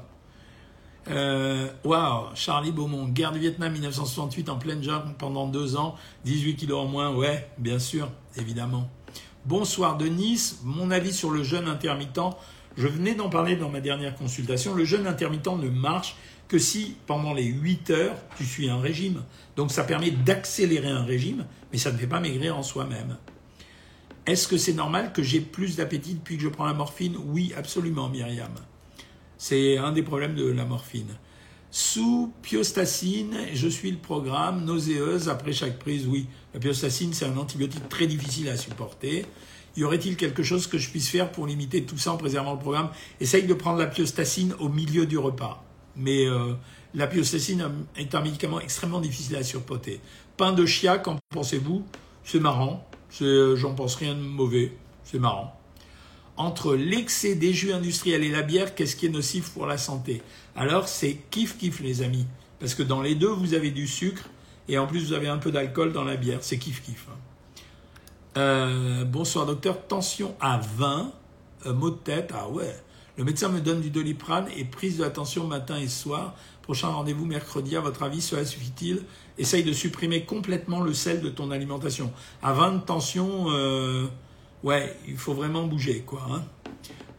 Euh, 1.09 1.67
waouh, 1.83 2.27
Charlie 2.35 2.71
Beaumont, 2.71 3.07
guerre 3.07 3.33
du 3.33 3.39
Vietnam 3.39 3.73
1968 3.73 4.49
en 4.49 4.57
pleine 4.57 4.81
jungle 4.81 5.13
pendant 5.17 5.47
deux 5.47 5.75
ans, 5.75 5.95
18 6.23 6.55
kilos 6.55 6.79
en 6.79 6.87
moins, 6.87 7.13
ouais, 7.13 7.49
bien 7.57 7.79
sûr, 7.79 8.09
évidemment. 8.37 8.89
Bonsoir 9.45 9.97
de 9.97 10.05
Nice, 10.05 10.61
mon 10.63 10.91
avis 10.91 11.11
sur 11.11 11.31
le 11.31 11.43
jeûne 11.43 11.67
intermittent. 11.67 12.19
Je 12.77 12.87
venais 12.87 13.15
d'en 13.15 13.29
parler 13.29 13.57
dans 13.57 13.69
ma 13.69 13.81
dernière 13.81 14.15
consultation. 14.15 14.73
Le 14.73 14.85
jeûne 14.85 15.05
intermittent 15.05 15.47
ne 15.47 15.69
marche 15.69 16.15
que 16.51 16.59
si 16.59 16.97
pendant 17.07 17.33
les 17.33 17.45
8 17.45 17.91
heures 17.91 18.17
tu 18.35 18.43
suis 18.43 18.69
un 18.69 18.81
régime. 18.81 19.23
Donc 19.55 19.71
ça 19.71 19.85
permet 19.85 20.11
d'accélérer 20.11 20.89
un 20.89 21.05
régime, 21.05 21.45
mais 21.71 21.77
ça 21.77 21.93
ne 21.93 21.97
fait 21.97 22.07
pas 22.07 22.19
maigrir 22.19 22.57
en 22.57 22.61
soi-même. 22.61 23.15
Est-ce 24.25 24.49
que 24.49 24.57
c'est 24.57 24.73
normal 24.73 25.13
que 25.13 25.23
j'ai 25.23 25.39
plus 25.39 25.77
d'appétit 25.77 26.15
depuis 26.15 26.35
que 26.35 26.43
je 26.43 26.49
prends 26.49 26.65
la 26.65 26.73
morphine? 26.73 27.15
Oui, 27.27 27.53
absolument, 27.55 28.09
Myriam. 28.09 28.51
C'est 29.37 29.77
un 29.77 29.93
des 29.93 30.03
problèmes 30.03 30.35
de 30.35 30.45
la 30.45 30.65
morphine. 30.65 31.15
Sous 31.71 32.33
piostacine, 32.41 33.33
je 33.53 33.69
suis 33.69 33.89
le 33.89 33.99
programme, 33.99 34.65
nauséeuse 34.65 35.29
après 35.29 35.53
chaque 35.53 35.79
prise, 35.79 36.05
oui. 36.05 36.27
La 36.53 36.59
piostacine, 36.59 37.13
c'est 37.13 37.25
un 37.25 37.37
antibiotique 37.37 37.87
très 37.87 38.07
difficile 38.07 38.49
à 38.49 38.57
supporter. 38.57 39.25
Y 39.77 39.85
aurait-il 39.85 40.17
quelque 40.17 40.43
chose 40.43 40.67
que 40.67 40.77
je 40.77 40.89
puisse 40.89 41.07
faire 41.07 41.31
pour 41.31 41.47
limiter 41.47 41.83
tout 41.83 41.97
ça 41.97 42.11
en 42.11 42.17
préservant 42.17 42.51
le 42.51 42.59
programme? 42.59 42.89
Essaye 43.21 43.43
de 43.43 43.53
prendre 43.53 43.79
la 43.79 43.87
piostacine 43.87 44.53
au 44.59 44.67
milieu 44.67 45.05
du 45.05 45.17
repas. 45.17 45.63
Mais 45.95 46.25
euh, 46.25 46.53
la 46.93 47.07
piostacine 47.07 47.69
est 47.97 48.15
un 48.15 48.21
médicament 48.21 48.59
extrêmement 48.59 49.01
difficile 49.01 49.35
à 49.35 49.43
supporter. 49.43 49.99
Pain 50.37 50.53
de 50.53 50.65
chia, 50.65 50.97
qu'en 50.97 51.17
pensez-vous? 51.29 51.83
C'est 52.23 52.39
marrant. 52.39 52.87
J'en 53.19 53.73
pense 53.75 53.95
rien 53.95 54.15
de 54.15 54.21
mauvais. 54.21 54.73
C'est 55.03 55.19
marrant 55.19 55.57
entre 56.41 56.75
l'excès 56.75 57.35
des 57.35 57.53
jus 57.53 57.71
industriels 57.71 58.23
et 58.23 58.29
la 58.29 58.41
bière, 58.41 58.73
qu'est-ce 58.73 58.95
qui 58.95 59.05
est 59.05 59.09
nocif 59.09 59.51
pour 59.51 59.67
la 59.67 59.77
santé? 59.77 60.21
Alors 60.55 60.87
c'est 60.87 61.17
kiff 61.29 61.57
kiff 61.57 61.79
les 61.81 62.01
amis, 62.01 62.25
parce 62.59 62.73
que 62.73 62.83
dans 62.83 63.01
les 63.01 63.15
deux 63.15 63.29
vous 63.29 63.53
avez 63.53 63.71
du 63.71 63.87
sucre 63.87 64.29
et 64.67 64.77
en 64.77 64.87
plus 64.87 65.05
vous 65.07 65.13
avez 65.13 65.27
un 65.27 65.37
peu 65.37 65.51
d'alcool 65.51 65.93
dans 65.93 66.03
la 66.03 66.15
bière, 66.15 66.39
c'est 66.41 66.57
kiff 66.57 66.81
kiff. 66.81 67.07
Hein. 67.09 67.17
Euh, 68.37 69.05
bonsoir 69.05 69.45
docteur, 69.45 69.85
tension 69.85 70.35
à 70.39 70.57
20, 70.57 71.11
euh, 71.65 71.73
mot 71.73 71.89
de 71.89 71.95
tête, 71.95 72.31
ah 72.33 72.49
ouais. 72.49 72.75
Le 73.17 73.25
médecin 73.25 73.49
me 73.49 73.59
donne 73.59 73.81
du 73.81 73.89
doliprane 73.89 74.47
et 74.55 74.63
prise 74.63 74.97
de 74.97 75.05
tension 75.05 75.45
matin 75.45 75.77
et 75.77 75.89
soir. 75.89 76.35
Prochain 76.61 76.87
rendez-vous 76.87 77.25
mercredi, 77.25 77.75
à 77.75 77.81
votre 77.81 78.03
avis, 78.03 78.21
cela 78.21 78.45
suffit-il? 78.45 79.01
Essaye 79.37 79.63
de 79.63 79.73
supprimer 79.73 80.23
complètement 80.23 80.79
le 80.79 80.93
sel 80.93 81.21
de 81.21 81.29
ton 81.29 81.51
alimentation. 81.51 82.11
À 82.41 82.53
20 82.53 82.71
de 82.71 82.79
tension, 82.81 83.47
euh, 83.49 84.07
ouais, 84.63 84.95
il 85.07 85.17
faut 85.17 85.33
vraiment 85.33 85.67
bouger, 85.67 86.03
quoi. 86.05 86.25
Hein. 86.31 86.43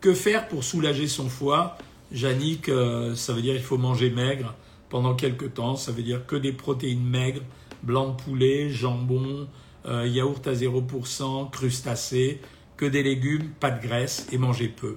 Que 0.01 0.15
faire 0.15 0.49
pour 0.49 0.65
soulager 0.65 1.09
son 1.09 1.29
foie? 1.29 1.77
Jannick, 2.11 2.69
euh, 2.69 3.15
ça 3.15 3.35
veut 3.35 3.43
dire 3.43 3.55
qu'il 3.55 3.63
faut 3.63 3.79
manger 3.79 4.11
maigre 4.11 4.55
pendant 4.89 5.15
quelques 5.15 5.55
temps. 5.55 5.77
Ça 5.77 5.93
veut 5.93 6.03
dire 6.03 6.27
que 6.27 6.37
des 6.37 6.53
protéines 6.53 7.05
maigres, 7.05 7.43
blanc 7.83 8.11
de 8.11 8.23
poulet, 8.23 8.71
jambon, 8.71 9.47
euh, 9.87 10.07
yaourt 10.07 10.47
à 10.47 10.55
0%, 10.55 11.51
crustacés, 11.51 12.41
que 12.79 12.87
des 12.87 13.03
légumes, 13.03 13.51
pas 13.61 13.71
de 13.71 13.83
graisse 13.83 14.27
et 14.33 14.39
manger 14.39 14.69
peu. 14.69 14.97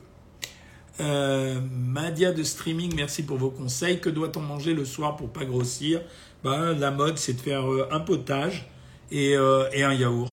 Euh, 1.02 1.60
Madia 1.72 2.32
de 2.32 2.44
streaming, 2.44 2.94
merci 2.96 3.24
pour 3.24 3.38
vos 3.38 3.50
conseils. 3.52 4.00
Que 4.00 4.10
doit-on 4.10 4.42
manger 4.42 4.74
le 4.74 4.86
soir 4.86 5.16
pour 5.16 5.30
pas 5.30 5.46
grossir? 5.46 6.02
Ben, 6.44 6.74
La 6.74 6.92
mode, 6.92 7.18
c'est 7.18 7.34
de 7.34 7.42
faire 7.42 7.66
un 7.92 8.00
potage 8.00 8.70
et, 9.12 9.32
et 9.74 9.84
un 9.84 9.94
yaourt. 9.94 10.32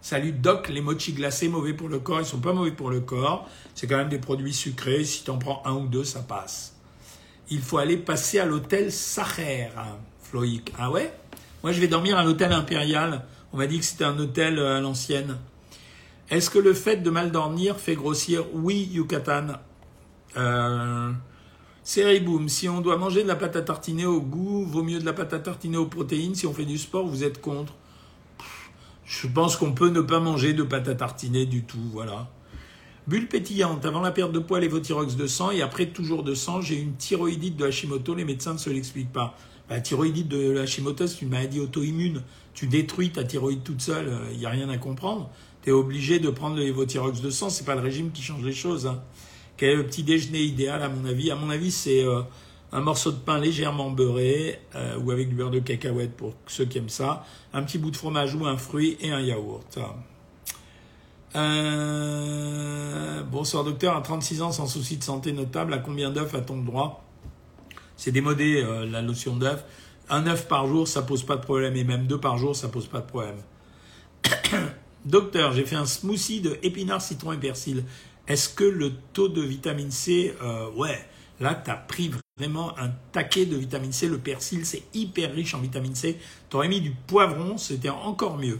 Salut 0.00 0.32
Doc, 0.32 0.68
les 0.68 0.80
mochis 0.80 1.12
glacés, 1.12 1.48
mauvais 1.48 1.74
pour 1.74 1.88
le 1.88 2.00
corps, 2.00 2.20
ils 2.20 2.26
sont 2.26 2.40
pas 2.40 2.52
mauvais 2.52 2.72
pour 2.72 2.90
le 2.90 3.00
corps. 3.00 3.48
C'est 3.74 3.86
quand 3.86 3.96
même 3.96 4.08
des 4.08 4.18
produits 4.18 4.52
sucrés. 4.52 5.04
Si 5.04 5.22
tu 5.24 5.30
en 5.30 5.38
prends 5.38 5.62
un 5.64 5.74
ou 5.74 5.86
deux, 5.86 6.04
ça 6.04 6.20
passe. 6.20 6.74
Il 7.50 7.60
faut 7.60 7.78
aller 7.78 7.96
passer 7.96 8.38
à 8.40 8.44
l'hôtel 8.44 8.90
Sacher, 8.90 9.68
Floïc. 10.22 10.72
Ah 10.78 10.90
ouais? 10.90 11.12
Moi, 11.62 11.72
je 11.72 11.80
vais 11.80 11.86
dormir 11.86 12.18
à 12.18 12.24
l'hôtel 12.24 12.52
Impérial. 12.52 13.24
On 13.52 13.58
m'a 13.58 13.66
dit 13.66 13.78
que 13.78 13.84
c'était 13.84 14.04
un 14.04 14.18
hôtel 14.18 14.58
euh, 14.58 14.78
à 14.78 14.80
l'ancienne. 14.80 15.38
Est-ce 16.32 16.48
que 16.48 16.58
le 16.58 16.72
fait 16.72 16.96
de 16.96 17.10
mal 17.10 17.30
dormir 17.30 17.76
fait 17.76 17.94
grossir 17.94 18.46
Oui, 18.54 18.88
Yucatan. 18.90 19.48
Euh, 20.38 21.12
Boom, 22.24 22.48
si 22.48 22.70
on 22.70 22.80
doit 22.80 22.96
manger 22.96 23.22
de 23.22 23.28
la 23.28 23.36
pâte 23.36 23.54
à 23.54 23.60
tartiner 23.60 24.06
au 24.06 24.22
goût, 24.22 24.64
vaut 24.64 24.82
mieux 24.82 24.98
de 24.98 25.04
la 25.04 25.12
pâte 25.12 25.34
à 25.34 25.38
tartiner 25.40 25.76
aux 25.76 25.88
protéines. 25.88 26.34
Si 26.34 26.46
on 26.46 26.54
fait 26.54 26.64
du 26.64 26.78
sport, 26.78 27.06
vous 27.06 27.22
êtes 27.22 27.42
contre. 27.42 27.74
Je 29.04 29.26
pense 29.26 29.58
qu'on 29.58 29.72
peut 29.72 29.90
ne 29.90 30.00
pas 30.00 30.20
manger 30.20 30.54
de 30.54 30.62
pâte 30.62 30.88
à 30.88 30.94
tartiner 30.94 31.44
du 31.44 31.64
tout, 31.64 31.84
voilà. 31.92 32.30
Bulle 33.06 33.28
pétillante, 33.28 33.84
avant 33.84 34.00
la 34.00 34.10
perte 34.10 34.32
de 34.32 34.38
poids, 34.38 34.58
l'évothyrox 34.58 35.16
de 35.16 35.26
sang, 35.26 35.50
et 35.50 35.60
après 35.60 35.88
toujours 35.90 36.22
de 36.22 36.32
sang, 36.32 36.62
j'ai 36.62 36.80
une 36.80 36.94
thyroïdite 36.94 37.58
de 37.58 37.66
Hashimoto, 37.66 38.14
les 38.14 38.24
médecins 38.24 38.54
ne 38.54 38.58
se 38.58 38.70
l'expliquent 38.70 39.12
pas. 39.12 39.36
La 39.68 39.82
thyroïdite 39.82 40.28
de 40.28 40.56
Hashimoto, 40.56 41.06
c'est 41.06 41.20
une 41.20 41.28
maladie 41.28 41.60
auto-immune. 41.60 42.22
Tu 42.54 42.68
détruis 42.68 43.10
ta 43.10 43.24
thyroïde 43.24 43.62
toute 43.62 43.82
seule, 43.82 44.06
il 44.06 44.36
euh, 44.36 44.38
n'y 44.38 44.46
a 44.46 44.50
rien 44.50 44.70
à 44.70 44.78
comprendre. 44.78 45.30
Tu 45.62 45.70
obligé 45.70 46.18
de 46.18 46.30
prendre 46.30 46.56
le 46.56 46.62
l'évothyrox 46.62 47.20
de 47.20 47.30
sang, 47.30 47.48
c'est 47.48 47.64
pas 47.64 47.74
le 47.74 47.80
régime 47.80 48.10
qui 48.10 48.22
change 48.22 48.42
les 48.42 48.52
choses. 48.52 48.86
Hein. 48.86 49.00
Quel 49.56 49.70
est 49.70 49.76
le 49.76 49.86
petit 49.86 50.02
déjeuner 50.02 50.40
idéal, 50.40 50.82
à 50.82 50.88
mon 50.88 51.04
avis? 51.04 51.30
À 51.30 51.36
mon 51.36 51.50
avis, 51.50 51.70
c'est 51.70 52.04
euh, 52.04 52.22
un 52.72 52.80
morceau 52.80 53.12
de 53.12 53.18
pain 53.18 53.38
légèrement 53.38 53.90
beurré 53.90 54.60
euh, 54.74 54.98
ou 54.98 55.10
avec 55.10 55.28
du 55.28 55.34
beurre 55.34 55.50
de 55.50 55.60
cacahuète 55.60 56.16
pour 56.16 56.34
ceux 56.46 56.64
qui 56.64 56.78
aiment 56.78 56.88
ça, 56.88 57.24
un 57.52 57.62
petit 57.62 57.78
bout 57.78 57.90
de 57.90 57.96
fromage 57.96 58.34
ou 58.34 58.46
un 58.46 58.56
fruit 58.56 58.96
et 59.00 59.12
un 59.12 59.20
yaourt. 59.20 59.78
Euh, 61.34 63.22
bonsoir 63.22 63.64
docteur, 63.64 63.96
à 63.96 64.00
36 64.00 64.42
ans 64.42 64.52
sans 64.52 64.66
souci 64.66 64.96
de 64.96 65.04
santé 65.04 65.32
notable, 65.32 65.74
à 65.74 65.78
combien 65.78 66.10
d'œufs 66.10 66.34
a-t-on 66.34 66.56
le 66.56 66.64
droit? 66.64 67.04
C'est 67.96 68.12
démodé 68.12 68.62
euh, 68.62 68.86
la 68.86 69.02
notion 69.02 69.36
d'œuf. 69.36 69.64
Un 70.08 70.26
œuf 70.26 70.48
par 70.48 70.66
jour, 70.66 70.88
ça 70.88 71.02
pose 71.02 71.24
pas 71.24 71.36
de 71.36 71.42
problème, 71.42 71.76
et 71.76 71.84
même 71.84 72.06
deux 72.06 72.18
par 72.18 72.38
jour, 72.38 72.56
ça 72.56 72.68
pose 72.68 72.86
pas 72.86 73.00
de 73.00 73.06
problème. 73.06 73.36
Docteur, 75.04 75.52
j'ai 75.52 75.64
fait 75.64 75.76
un 75.76 75.86
smoothie 75.86 76.40
de 76.40 76.58
épinards, 76.62 77.02
citron 77.02 77.32
et 77.32 77.38
persil. 77.38 77.84
Est-ce 78.28 78.48
que 78.48 78.64
le 78.64 78.92
taux 79.12 79.28
de 79.28 79.42
vitamine 79.42 79.90
C, 79.90 80.34
ouais, 80.76 80.98
là, 81.40 81.54
tu 81.54 81.70
pris 81.88 82.10
vraiment 82.38 82.78
un 82.78 82.90
taquet 83.12 83.46
de 83.46 83.56
vitamine 83.56 83.92
C. 83.92 84.08
Le 84.08 84.18
persil, 84.18 84.64
c'est 84.64 84.82
hyper 84.94 85.32
riche 85.34 85.54
en 85.54 85.60
vitamine 85.60 85.94
C. 85.94 86.18
Tu 86.48 86.56
aurais 86.56 86.68
mis 86.68 86.80
du 86.80 86.92
poivron, 86.92 87.58
c'était 87.58 87.88
encore 87.88 88.38
mieux. 88.38 88.58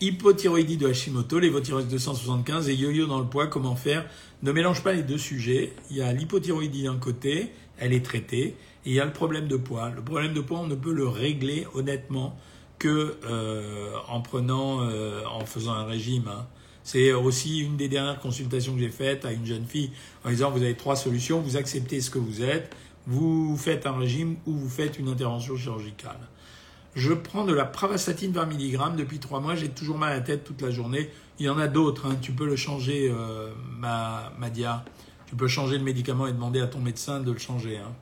Hypothyroïdie 0.00 0.76
de 0.76 0.88
Hashimoto, 0.88 1.38
l'évothyroïde 1.38 1.88
275 1.88 2.68
et 2.68 2.74
yo-yo 2.74 3.06
dans 3.06 3.18
le 3.18 3.26
poids, 3.26 3.48
comment 3.48 3.74
faire? 3.74 4.08
Ne 4.42 4.52
mélange 4.52 4.82
pas 4.82 4.92
les 4.92 5.02
deux 5.02 5.18
sujets. 5.18 5.72
Il 5.90 5.96
y 5.96 6.02
a 6.02 6.12
l'hypothyroïdie 6.12 6.84
d'un 6.84 6.98
côté, 6.98 7.50
elle 7.78 7.92
est 7.92 8.04
traitée, 8.04 8.44
et 8.44 8.56
il 8.86 8.92
y 8.92 9.00
a 9.00 9.04
le 9.04 9.12
problème 9.12 9.48
de 9.48 9.56
poids. 9.56 9.90
Le 9.90 10.02
problème 10.02 10.34
de 10.34 10.40
poids, 10.40 10.60
on 10.60 10.68
ne 10.68 10.76
peut 10.76 10.92
le 10.92 11.08
régler 11.08 11.66
honnêtement 11.74 12.38
que 12.78 13.16
euh, 13.24 13.92
en 14.08 14.20
prenant, 14.20 14.82
euh, 14.82 15.24
en 15.26 15.44
faisant 15.44 15.72
un 15.72 15.84
régime. 15.84 16.28
Hein. 16.28 16.46
C'est 16.84 17.12
aussi 17.12 17.58
une 17.58 17.76
des 17.76 17.88
dernières 17.88 18.20
consultations 18.20 18.74
que 18.74 18.80
j'ai 18.80 18.88
faites 18.88 19.24
à 19.24 19.32
une 19.32 19.44
jeune 19.44 19.66
fille 19.66 19.90
en 20.24 20.30
disant 20.30 20.50
vous 20.50 20.62
avez 20.62 20.74
trois 20.74 20.96
solutions, 20.96 21.40
vous 21.40 21.56
acceptez 21.56 22.00
ce 22.00 22.10
que 22.10 22.18
vous 22.18 22.42
êtes, 22.42 22.74
vous 23.06 23.56
faites 23.56 23.86
un 23.86 23.96
régime 23.96 24.36
ou 24.46 24.52
vous 24.52 24.68
faites 24.70 24.98
une 24.98 25.08
intervention 25.08 25.56
chirurgicale. 25.56 26.18
Je 26.94 27.12
prends 27.12 27.44
de 27.44 27.52
la 27.52 27.64
pravastatine 27.64 28.32
20 28.32 28.46
mg 28.46 28.96
depuis 28.96 29.18
trois 29.18 29.40
mois, 29.40 29.54
j'ai 29.54 29.68
toujours 29.68 29.98
mal 29.98 30.12
à 30.12 30.14
la 30.16 30.20
tête 30.20 30.44
toute 30.44 30.62
la 30.62 30.70
journée. 30.70 31.10
Il 31.38 31.46
y 31.46 31.48
en 31.48 31.58
a 31.58 31.68
d'autres, 31.68 32.06
hein. 32.06 32.16
tu 32.20 32.32
peux 32.32 32.46
le 32.46 32.56
changer, 32.56 33.08
euh, 33.10 33.52
ma, 33.78 34.32
Madia. 34.38 34.84
Tu 35.26 35.36
peux 35.36 35.46
changer 35.46 35.76
le 35.76 35.84
médicament 35.84 36.26
et 36.26 36.32
demander 36.32 36.60
à 36.60 36.66
ton 36.66 36.80
médecin 36.80 37.20
de 37.20 37.30
le 37.30 37.38
changer. 37.38 37.76
Hein. 37.76 37.92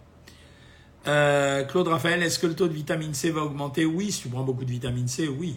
Euh, 1.08 1.62
Claude 1.62 1.86
Raphaël, 1.86 2.20
est-ce 2.22 2.38
que 2.40 2.48
le 2.48 2.54
taux 2.54 2.66
de 2.66 2.72
vitamine 2.72 3.14
C 3.14 3.30
va 3.30 3.42
augmenter? 3.42 3.84
Oui, 3.84 4.10
si 4.10 4.22
tu 4.22 4.28
prends 4.28 4.42
beaucoup 4.42 4.64
de 4.64 4.70
vitamine 4.70 5.06
C, 5.06 5.28
oui. 5.28 5.56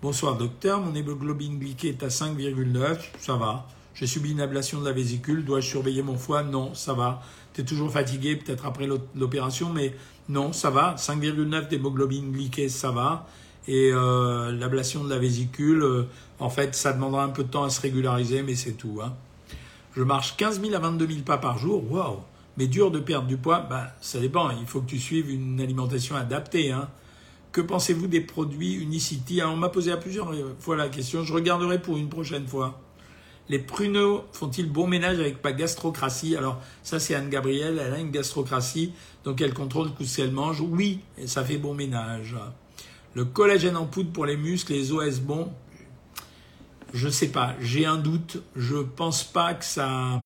Bonsoir 0.00 0.36
docteur, 0.36 0.80
mon 0.80 0.94
hémoglobine 0.94 1.58
glyquée 1.58 1.90
est 1.90 2.02
à 2.02 2.08
5,9, 2.08 2.96
ça 3.18 3.34
va. 3.34 3.66
J'ai 3.94 4.06
subi 4.06 4.32
une 4.32 4.40
ablation 4.40 4.80
de 4.80 4.86
la 4.86 4.92
vésicule, 4.92 5.44
dois-je 5.44 5.68
surveiller 5.68 6.02
mon 6.02 6.16
foie? 6.16 6.42
Non, 6.42 6.72
ça 6.74 6.94
va. 6.94 7.22
Tu 7.52 7.60
es 7.60 7.64
toujours 7.64 7.92
fatigué, 7.92 8.36
peut-être 8.36 8.64
après 8.64 8.88
l'opération, 9.14 9.68
mais 9.68 9.94
non, 10.30 10.54
ça 10.54 10.70
va. 10.70 10.94
5,9 10.96 11.68
d'hémoglobine 11.68 12.32
glyquée, 12.32 12.70
ça 12.70 12.90
va. 12.90 13.26
Et 13.68 13.90
euh, 13.92 14.52
l'ablation 14.52 15.04
de 15.04 15.10
la 15.10 15.18
vésicule, 15.18 15.82
euh, 15.82 16.08
en 16.40 16.48
fait, 16.48 16.74
ça 16.74 16.94
demandera 16.94 17.24
un 17.24 17.28
peu 17.28 17.44
de 17.44 17.48
temps 17.48 17.64
à 17.64 17.70
se 17.70 17.80
régulariser, 17.82 18.42
mais 18.42 18.54
c'est 18.54 18.72
tout. 18.72 19.00
Hein. 19.04 19.12
Je 19.94 20.02
marche 20.02 20.36
15 20.38 20.62
000 20.62 20.74
à 20.74 20.78
22 20.78 21.06
000 21.06 21.20
pas 21.20 21.36
par 21.36 21.58
jour, 21.58 21.84
waouh 21.92 22.20
Mais 22.56 22.66
dur 22.66 22.90
de 22.90 22.98
perdre 22.98 23.26
du 23.26 23.36
poids, 23.36 23.60
ben, 23.60 23.86
ça 24.00 24.20
dépend. 24.20 24.50
Il 24.50 24.66
faut 24.66 24.80
que 24.80 24.90
tu 24.90 24.98
suives 24.98 25.30
une 25.30 25.60
alimentation 25.60 26.16
adaptée. 26.16 26.70
Hein. 26.70 26.88
Que 27.50 27.60
pensez-vous 27.60 28.06
des 28.06 28.20
produits 28.20 28.74
Unicity 28.74 29.40
Alors, 29.40 29.54
on 29.54 29.56
m'a 29.56 29.68
posé 29.68 29.92
à 29.92 29.96
plusieurs 29.96 30.32
fois 30.58 30.76
la 30.76 30.88
question. 30.88 31.24
Je 31.24 31.32
regarderai 31.32 31.80
pour 31.80 31.96
une 31.96 32.08
prochaine 32.08 32.46
fois. 32.46 32.80
Les 33.48 33.58
pruneaux 33.58 34.24
font-ils 34.32 34.70
bon 34.70 34.86
ménage 34.86 35.18
avec 35.18 35.42
ma 35.42 35.52
gastrocratie 35.52 36.36
Alors, 36.36 36.60
ça, 36.82 36.98
c'est 37.00 37.14
Anne-Gabrielle. 37.14 37.82
Elle 37.84 37.92
a 37.92 37.98
une 37.98 38.10
gastrocratie, 38.10 38.92
donc 39.24 39.40
elle 39.40 39.52
contrôle 39.52 39.90
tout 39.92 40.04
ce 40.04 40.18
qu'elle 40.18 40.32
mange. 40.32 40.60
Oui, 40.60 41.00
ça 41.26 41.44
fait 41.44 41.58
bon 41.58 41.74
ménage. 41.74 42.36
Le 43.14 43.24
collagène 43.24 43.76
en 43.76 43.86
poudre 43.86 44.12
pour 44.12 44.26
les 44.26 44.36
muscles, 44.36 44.72
les 44.72 44.92
os, 44.92 45.20
bon 45.20 45.52
Je 46.92 47.08
sais 47.08 47.28
pas. 47.28 47.54
J'ai 47.60 47.86
un 47.86 47.96
doute. 47.96 48.42
Je 48.56 48.76
pense 48.76 49.24
pas 49.24 49.54
que 49.54 49.64
ça 49.64 50.20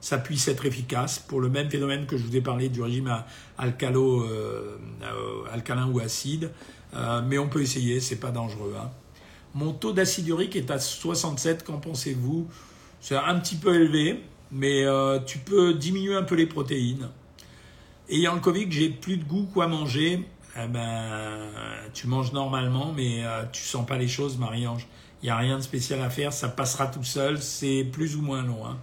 ça 0.00 0.18
puisse 0.18 0.46
être 0.48 0.64
efficace 0.64 1.18
pour 1.18 1.40
le 1.40 1.48
même 1.48 1.70
phénomène 1.70 2.06
que 2.06 2.16
je 2.16 2.24
vous 2.24 2.36
ai 2.36 2.40
parlé 2.40 2.68
du 2.68 2.82
régime 2.82 3.22
alcalo, 3.56 4.22
euh, 4.22 4.78
euh, 5.02 5.52
alcalin 5.52 5.88
ou 5.88 6.00
acide. 6.00 6.50
Euh, 6.94 7.20
mais 7.26 7.38
on 7.38 7.48
peut 7.48 7.60
essayer, 7.60 8.00
c'est 8.00 8.20
pas 8.20 8.30
dangereux. 8.30 8.74
Hein. 8.80 8.90
Mon 9.54 9.72
taux 9.72 9.92
d'acide 9.92 10.28
urique 10.28 10.56
est 10.56 10.70
à 10.70 10.78
67, 10.78 11.64
qu'en 11.64 11.78
pensez-vous? 11.78 12.48
C'est 13.00 13.16
un 13.16 13.38
petit 13.38 13.56
peu 13.56 13.74
élevé, 13.74 14.22
mais 14.50 14.84
tu 15.24 15.38
peux 15.38 15.74
diminuer 15.74 16.16
un 16.16 16.22
peu 16.22 16.34
les 16.34 16.46
protéines. 16.46 17.08
Ayant 18.08 18.34
le 18.34 18.40
Covid, 18.40 18.66
j'ai 18.70 18.88
plus 18.88 19.16
de 19.16 19.24
goût 19.24 19.48
quoi 19.52 19.68
manger. 19.68 20.26
Eh 20.56 20.66
ben, 20.66 21.50
tu 21.94 22.08
manges 22.08 22.32
normalement, 22.32 22.92
mais 22.92 23.22
tu 23.52 23.62
sens 23.62 23.86
pas 23.86 23.96
les 23.96 24.08
choses, 24.08 24.36
Marie-Ange. 24.36 24.86
Il 25.22 25.26
n'y 25.26 25.30
a 25.30 25.36
rien 25.36 25.58
de 25.58 25.62
spécial 25.62 26.00
à 26.00 26.10
faire, 26.10 26.32
ça 26.32 26.48
passera 26.48 26.86
tout 26.86 27.02
seul, 27.02 27.42
c'est 27.42 27.84
plus 27.84 28.16
ou 28.16 28.22
moins 28.22 28.42
long. 28.42 28.64
Hein. 28.66 28.78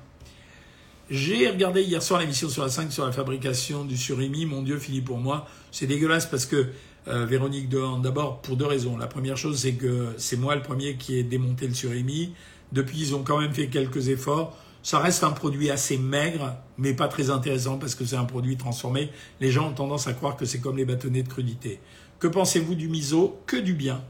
J'ai 1.09 1.49
regardé 1.49 1.83
hier 1.83 2.01
soir 2.01 2.19
l'émission 2.19 2.49
sur 2.49 2.63
la 2.63 2.69
5 2.69 2.91
sur 2.91 3.05
la 3.05 3.11
fabrication 3.11 3.85
du 3.85 3.95
surimi. 3.95 4.45
Mon 4.45 4.63
Dieu, 4.63 4.79
Philippe, 4.79 5.05
pour 5.05 5.19
moi, 5.19 5.47
c'est 5.71 5.85
dégueulasse 5.85 6.25
parce 6.25 6.47
que 6.47 6.67
euh, 7.07 7.25
Véronique 7.25 7.69
Dehan, 7.69 7.99
d'abord 7.99 8.41
pour 8.41 8.57
deux 8.57 8.65
raisons. 8.65 8.97
La 8.97 9.05
première 9.05 9.37
chose, 9.37 9.59
c'est 9.59 9.73
que 9.73 10.13
c'est 10.17 10.35
moi 10.37 10.55
le 10.55 10.63
premier 10.63 10.95
qui 10.95 11.17
ai 11.17 11.23
démonté 11.23 11.67
le 11.67 11.75
surimi. 11.75 12.33
Depuis, 12.71 12.99
ils 12.99 13.15
ont 13.15 13.23
quand 13.23 13.37
même 13.39 13.53
fait 13.53 13.67
quelques 13.67 14.09
efforts. 14.09 14.57
Ça 14.81 14.99
reste 14.99 15.23
un 15.23 15.31
produit 15.31 15.69
assez 15.69 15.97
maigre, 15.97 16.55
mais 16.77 16.93
pas 16.93 17.07
très 17.07 17.29
intéressant 17.29 17.77
parce 17.77 17.93
que 17.93 18.03
c'est 18.03 18.15
un 18.15 18.25
produit 18.25 18.57
transformé. 18.57 19.11
Les 19.39 19.51
gens 19.51 19.69
ont 19.69 19.73
tendance 19.73 20.07
à 20.07 20.13
croire 20.13 20.35
que 20.35 20.45
c'est 20.45 20.59
comme 20.59 20.77
les 20.77 20.85
bâtonnets 20.85 21.23
de 21.23 21.29
crudité. 21.29 21.79
Que 22.19 22.27
pensez-vous 22.27 22.73
du 22.73 22.87
miso? 22.87 23.39
Que 23.45 23.57
du 23.57 23.73
bien. 23.73 24.03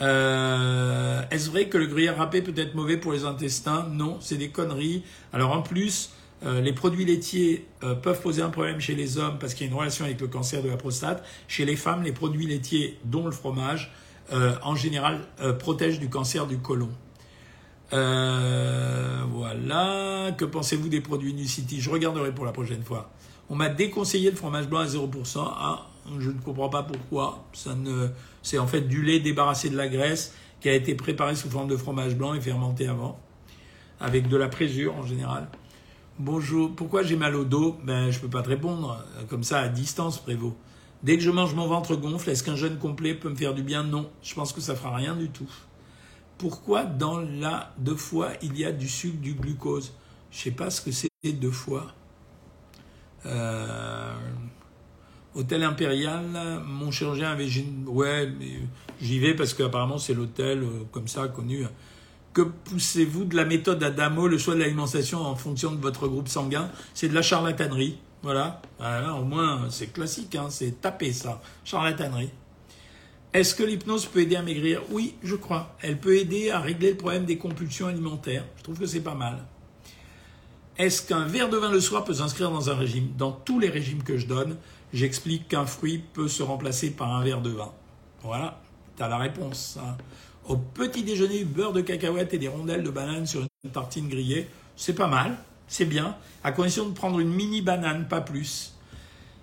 Euh, 0.00 1.22
est-ce 1.30 1.50
vrai 1.50 1.68
que 1.68 1.76
le 1.76 1.86
gruyère 1.86 2.16
râpé 2.18 2.40
peut 2.42 2.54
être 2.56 2.74
mauvais 2.74 2.96
pour 2.96 3.12
les 3.12 3.24
intestins? 3.24 3.86
Non, 3.90 4.18
c'est 4.20 4.36
des 4.36 4.50
conneries. 4.50 5.02
Alors 5.32 5.52
en 5.52 5.62
plus, 5.62 6.10
euh, 6.44 6.60
les 6.60 6.72
produits 6.72 7.04
laitiers 7.04 7.66
euh, 7.82 7.94
peuvent 7.94 8.20
poser 8.20 8.42
un 8.42 8.50
problème 8.50 8.80
chez 8.80 8.94
les 8.94 9.18
hommes 9.18 9.38
parce 9.38 9.54
qu'il 9.54 9.66
y 9.66 9.68
a 9.68 9.72
une 9.72 9.78
relation 9.78 10.04
avec 10.04 10.20
le 10.20 10.28
cancer 10.28 10.62
de 10.62 10.68
la 10.68 10.76
prostate. 10.76 11.24
Chez 11.48 11.64
les 11.64 11.76
femmes, 11.76 12.02
les 12.02 12.12
produits 12.12 12.46
laitiers, 12.46 12.98
dont 13.04 13.24
le 13.24 13.32
fromage, 13.32 13.92
en 14.62 14.74
général 14.74 15.20
protègent 15.58 16.00
du 16.00 16.10
cancer 16.10 16.46
du 16.46 16.58
côlon. 16.58 16.90
voilà. 17.90 19.22
Que 20.36 20.44
pensez-vous 20.44 20.90
des 20.90 21.00
produits 21.00 21.32
Nucity? 21.32 21.80
Je 21.80 21.88
regarderai 21.88 22.34
pour 22.34 22.44
la 22.44 22.52
prochaine 22.52 22.82
fois. 22.82 23.10
On 23.48 23.54
m'a 23.54 23.70
déconseillé 23.70 24.30
le 24.30 24.36
fromage 24.36 24.68
blanc 24.68 24.80
à 24.80 24.86
0%. 24.86 25.38
Ah, 25.38 25.87
je 26.18 26.30
ne 26.30 26.40
comprends 26.40 26.68
pas 26.68 26.82
pourquoi. 26.82 27.44
Ça 27.52 27.74
ne, 27.74 28.08
c'est 28.42 28.58
en 28.58 28.66
fait 28.66 28.82
du 28.82 29.02
lait 29.02 29.20
débarrassé 29.20 29.70
de 29.70 29.76
la 29.76 29.88
graisse 29.88 30.34
qui 30.60 30.68
a 30.68 30.74
été 30.74 30.94
préparé 30.94 31.34
sous 31.36 31.50
forme 31.50 31.68
de 31.68 31.76
fromage 31.76 32.16
blanc 32.16 32.34
et 32.34 32.40
fermenté 32.40 32.88
avant, 32.88 33.18
avec 34.00 34.28
de 34.28 34.36
la 34.36 34.48
présure 34.48 34.96
en 34.96 35.04
général. 35.04 35.48
Bonjour, 36.18 36.74
pourquoi 36.74 37.04
j'ai 37.04 37.16
mal 37.16 37.36
au 37.36 37.44
dos? 37.44 37.78
Ben, 37.84 38.10
je 38.10 38.18
peux 38.18 38.28
pas 38.28 38.42
te 38.42 38.48
répondre. 38.48 39.04
Comme 39.28 39.44
ça, 39.44 39.60
à 39.60 39.68
distance, 39.68 40.18
Prévost. 40.18 40.56
Dès 41.04 41.16
que 41.16 41.22
je 41.22 41.30
mange, 41.30 41.54
mon 41.54 41.68
ventre 41.68 41.94
gonfle. 41.94 42.30
Est-ce 42.30 42.42
qu'un 42.42 42.56
jeûne 42.56 42.76
complet 42.76 43.14
peut 43.14 43.28
me 43.30 43.36
faire 43.36 43.54
du 43.54 43.62
bien? 43.62 43.84
Non. 43.84 44.10
Je 44.20 44.34
pense 44.34 44.52
que 44.52 44.60
ça 44.60 44.74
fera 44.74 44.96
rien 44.96 45.14
du 45.14 45.28
tout. 45.28 45.48
Pourquoi 46.36 46.84
dans 46.84 47.20
la 47.20 47.72
deux 47.78 47.94
fois 47.94 48.30
il 48.42 48.58
y 48.58 48.64
a 48.64 48.72
du 48.72 48.88
sucre, 48.88 49.18
du 49.18 49.34
glucose? 49.34 49.92
Je 50.32 50.38
sais 50.38 50.50
pas 50.50 50.70
ce 50.70 50.80
que 50.80 50.90
c'est 50.90 51.08
deux 51.24 51.52
fois. 51.52 51.86
Euh, 53.26 54.14
Hôtel 55.34 55.62
Impérial, 55.62 56.22
mon 56.66 56.90
chirurgien 56.90 57.30
avait. 57.30 57.48
Ouais, 57.86 58.32
j'y 59.00 59.18
vais 59.18 59.34
parce 59.34 59.54
qu'apparemment 59.54 59.98
c'est 59.98 60.14
l'hôtel 60.14 60.62
euh, 60.62 60.84
comme 60.90 61.08
ça 61.08 61.28
connu. 61.28 61.64
Que 62.32 62.42
poussez-vous 62.42 63.24
de 63.24 63.36
la 63.36 63.44
méthode 63.44 63.82
Adamo, 63.82 64.28
le 64.28 64.38
choix 64.38 64.54
de 64.54 64.60
l'alimentation 64.60 65.20
en 65.20 65.34
fonction 65.34 65.72
de 65.72 65.80
votre 65.80 66.08
groupe 66.08 66.28
sanguin? 66.28 66.70
C'est 66.94 67.08
de 67.08 67.14
la 67.14 67.22
charlatanerie. 67.22 67.98
Voilà. 68.22 68.60
au 68.80 69.24
moins, 69.24 69.68
c'est 69.70 69.92
classique, 69.92 70.34
hein, 70.34 70.46
c'est 70.50 70.80
taper 70.80 71.12
ça. 71.12 71.40
Charlatanerie. 71.64 72.30
Est-ce 73.32 73.54
que 73.54 73.62
l'hypnose 73.62 74.06
peut 74.06 74.20
aider 74.20 74.36
à 74.36 74.42
maigrir? 74.42 74.82
Oui, 74.90 75.14
je 75.22 75.36
crois. 75.36 75.76
Elle 75.82 75.98
peut 75.98 76.16
aider 76.16 76.50
à 76.50 76.60
régler 76.60 76.90
le 76.90 76.96
problème 76.96 77.24
des 77.24 77.38
compulsions 77.38 77.86
alimentaires. 77.86 78.44
Je 78.56 78.62
trouve 78.62 78.78
que 78.78 78.86
c'est 78.86 79.00
pas 79.00 79.14
mal. 79.14 79.44
Est-ce 80.78 81.02
qu'un 81.02 81.24
verre 81.24 81.48
de 81.48 81.56
vin 81.56 81.70
le 81.70 81.80
soir 81.80 82.04
peut 82.04 82.14
s'inscrire 82.14 82.50
dans 82.50 82.70
un 82.70 82.74
régime? 82.74 83.12
Dans 83.18 83.32
tous 83.32 83.58
les 83.58 83.68
régimes 83.68 84.02
que 84.02 84.16
je 84.16 84.26
donne, 84.26 84.56
j'explique 84.92 85.48
qu'un 85.48 85.66
fruit 85.66 86.02
peut 86.12 86.28
se 86.28 86.42
remplacer 86.42 86.90
par 86.90 87.14
un 87.14 87.22
verre 87.22 87.40
de 87.40 87.50
vin. 87.50 87.72
Voilà, 88.22 88.60
tu 88.96 89.02
as 89.02 89.08
la 89.08 89.18
réponse. 89.18 89.78
Hein. 89.80 89.96
Au 90.46 90.56
petit 90.56 91.02
déjeuner, 91.02 91.44
beurre 91.44 91.72
de 91.72 91.80
cacahuète 91.80 92.32
et 92.34 92.38
des 92.38 92.48
rondelles 92.48 92.82
de 92.82 92.90
banane 92.90 93.26
sur 93.26 93.40
une 93.64 93.70
tartine 93.70 94.08
grillée, 94.08 94.48
c'est 94.76 94.94
pas 94.94 95.06
mal, 95.06 95.36
c'est 95.66 95.84
bien, 95.84 96.16
à 96.42 96.52
condition 96.52 96.88
de 96.88 96.94
prendre 96.94 97.20
une 97.20 97.30
mini 97.30 97.60
banane, 97.60 98.08
pas 98.08 98.20
plus. 98.20 98.74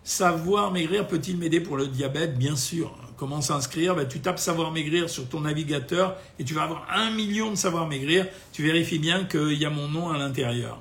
Savoir 0.03 0.71
maigrir 0.71 1.07
peut-il 1.07 1.37
m'aider 1.37 1.59
pour 1.59 1.77
le 1.77 1.87
diabète? 1.87 2.37
Bien 2.37 2.55
sûr. 2.55 2.95
Comment 3.17 3.41
s'inscrire? 3.41 3.95
Ben, 3.95 4.07
Tu 4.07 4.19
tapes 4.19 4.39
savoir 4.39 4.71
maigrir 4.71 5.09
sur 5.09 5.27
ton 5.27 5.41
navigateur 5.41 6.15
et 6.37 6.43
tu 6.43 6.53
vas 6.53 6.63
avoir 6.63 6.87
un 6.93 7.11
million 7.11 7.49
de 7.49 7.55
savoir 7.55 7.87
maigrir. 7.87 8.27
Tu 8.51 8.61
vérifies 8.61 8.99
bien 8.99 9.23
qu'il 9.23 9.53
y 9.53 9.65
a 9.65 9.69
mon 9.69 9.87
nom 9.87 10.09
à 10.09 10.17
l'intérieur. 10.17 10.79